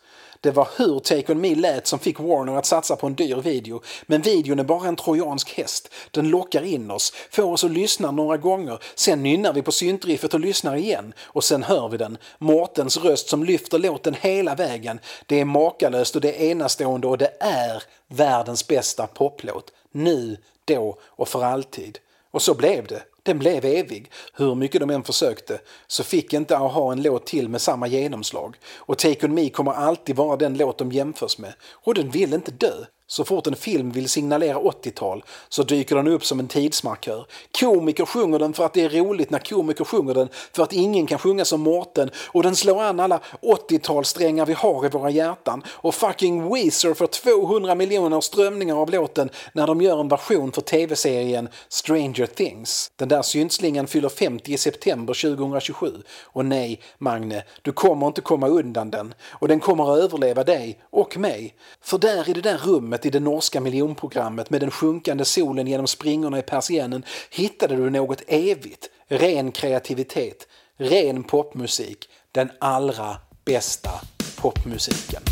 Det 0.44 0.50
var 0.50 0.68
hur 0.76 0.98
Take 0.98 1.32
On 1.32 1.40
Me 1.40 1.54
lät 1.54 1.86
som 1.86 1.98
fick 1.98 2.20
Warner 2.20 2.56
att 2.56 2.66
satsa 2.66 2.96
på 2.96 3.06
en 3.06 3.14
dyr 3.14 3.36
video. 3.36 3.82
Men 4.06 4.22
videon 4.22 4.58
är 4.58 4.64
bara 4.64 4.88
en 4.88 4.96
trojansk 4.96 5.52
häst. 5.52 5.88
Den 6.10 6.28
lockar 6.28 6.62
in 6.62 6.90
oss, 6.90 7.12
får 7.30 7.42
oss 7.42 7.64
att 7.64 7.70
lyssna 7.70 8.10
några 8.10 8.36
gånger. 8.36 8.78
Sen 8.94 9.22
nynnar 9.22 9.52
vi 9.52 9.62
på 9.62 9.72
syntriffet 9.72 10.34
och 10.34 10.40
lyssnar 10.40 10.76
igen. 10.76 11.12
Och 11.22 11.44
sen 11.44 11.62
hör 11.62 11.88
vi 11.88 11.96
den. 11.96 12.18
Mårtens 12.38 12.96
röst 12.96 13.28
som 13.28 13.44
lyfter 13.44 13.78
låten 13.78 14.14
hela 14.20 14.54
vägen. 14.54 15.00
Det 15.26 15.40
är 15.40 15.44
makalöst 15.44 16.14
och 16.14 16.20
det 16.20 16.42
är 16.42 16.50
enastående 16.50 17.06
och 17.06 17.18
det 17.18 17.32
är 17.40 17.82
världens 18.08 18.68
bästa 18.68 19.06
poplåt. 19.06 19.72
Nu, 19.92 20.36
då 20.64 20.98
och 21.02 21.28
för 21.28 21.44
alltid. 21.44 21.98
Och 22.30 22.42
så 22.42 22.54
blev 22.54 22.86
det. 22.86 23.02
Den 23.24 23.38
blev 23.38 23.64
evig. 23.64 24.10
Hur 24.34 24.54
mycket 24.54 24.80
de 24.80 24.90
än 24.90 25.04
försökte 25.04 25.60
så 25.86 26.04
fick 26.04 26.32
inte 26.32 26.56
ha 26.56 26.92
en 26.92 27.02
låt 27.02 27.26
till 27.26 27.48
med 27.48 27.60
samma 27.60 27.86
genomslag. 27.86 28.56
Och 28.76 28.98
Take 28.98 29.26
On 29.26 29.34
Me 29.34 29.48
kommer 29.48 29.72
alltid 29.72 30.16
vara 30.16 30.36
den 30.36 30.58
låt 30.58 30.78
de 30.78 30.92
jämförs 30.92 31.38
med. 31.38 31.54
Och 31.62 31.94
den 31.94 32.10
vill 32.10 32.34
inte 32.34 32.50
dö. 32.50 32.84
Så 33.06 33.24
fort 33.24 33.46
en 33.46 33.56
film 33.56 33.90
vill 33.90 34.08
signalera 34.08 34.58
80-tal 34.58 35.24
så 35.48 35.62
dyker 35.62 35.96
den 35.96 36.08
upp 36.08 36.24
som 36.24 36.40
en 36.40 36.48
tidsmarkör. 36.48 37.26
Komiker 37.60 38.06
sjunger 38.06 38.38
den 38.38 38.52
för 38.52 38.64
att 38.64 38.74
det 38.74 38.84
är 38.84 38.88
roligt 38.88 39.30
när 39.30 39.38
komiker 39.38 39.84
sjunger 39.84 40.14
den 40.14 40.28
för 40.52 40.62
att 40.62 40.72
ingen 40.72 41.06
kan 41.06 41.18
sjunga 41.18 41.44
som 41.44 41.60
Mårten 41.60 42.10
och 42.16 42.42
den 42.42 42.56
slår 42.56 42.82
an 42.82 43.00
alla 43.00 43.20
80-talssträngar 43.42 44.46
vi 44.46 44.52
har 44.52 44.86
i 44.86 44.88
våra 44.88 45.10
hjärtan 45.10 45.62
och 45.68 45.94
fucking 45.94 46.54
Weezer 46.54 46.94
får 46.94 47.06
200 47.06 47.74
miljoner 47.74 48.20
strömningar 48.20 48.76
av 48.76 48.90
låten 48.90 49.30
när 49.52 49.66
de 49.66 49.82
gör 49.82 50.00
en 50.00 50.08
version 50.08 50.52
för 50.52 50.60
tv-serien 50.62 51.48
Stranger 51.68 52.26
Things. 52.26 52.90
Den 52.96 53.08
där 53.08 53.22
syntslingan 53.22 53.86
fyller 53.86 54.08
50 54.08 54.52
i 54.52 54.58
september 54.58 55.36
2027 55.36 55.92
och 56.22 56.44
nej, 56.44 56.80
Magne, 56.98 57.44
du 57.62 57.72
kommer 57.72 58.06
inte 58.06 58.20
komma 58.20 58.48
undan 58.48 58.90
den 58.90 59.14
och 59.30 59.48
den 59.48 59.60
kommer 59.60 59.92
att 59.92 59.98
överleva 59.98 60.44
dig 60.44 60.80
och 60.90 61.18
mig. 61.18 61.54
För 61.82 61.98
där 61.98 62.28
i 62.28 62.32
det 62.32 62.40
där 62.40 62.58
rummet 62.58 62.93
rummet 62.94 63.06
i 63.06 63.10
det 63.10 63.20
norska 63.20 63.60
miljonprogrammet 63.60 64.50
med 64.50 64.60
den 64.60 64.70
sjunkande 64.70 65.24
solen 65.24 65.66
genom 65.66 65.86
springorna 65.86 66.38
i 66.38 66.42
persiennen 66.42 67.04
hittade 67.30 67.76
du 67.76 67.90
något 67.90 68.22
evigt, 68.28 68.90
ren 69.08 69.52
kreativitet, 69.52 70.46
ren 70.78 71.24
popmusik, 71.24 72.08
den 72.32 72.50
allra 72.60 73.16
bästa 73.44 73.90
popmusiken. 74.36 75.22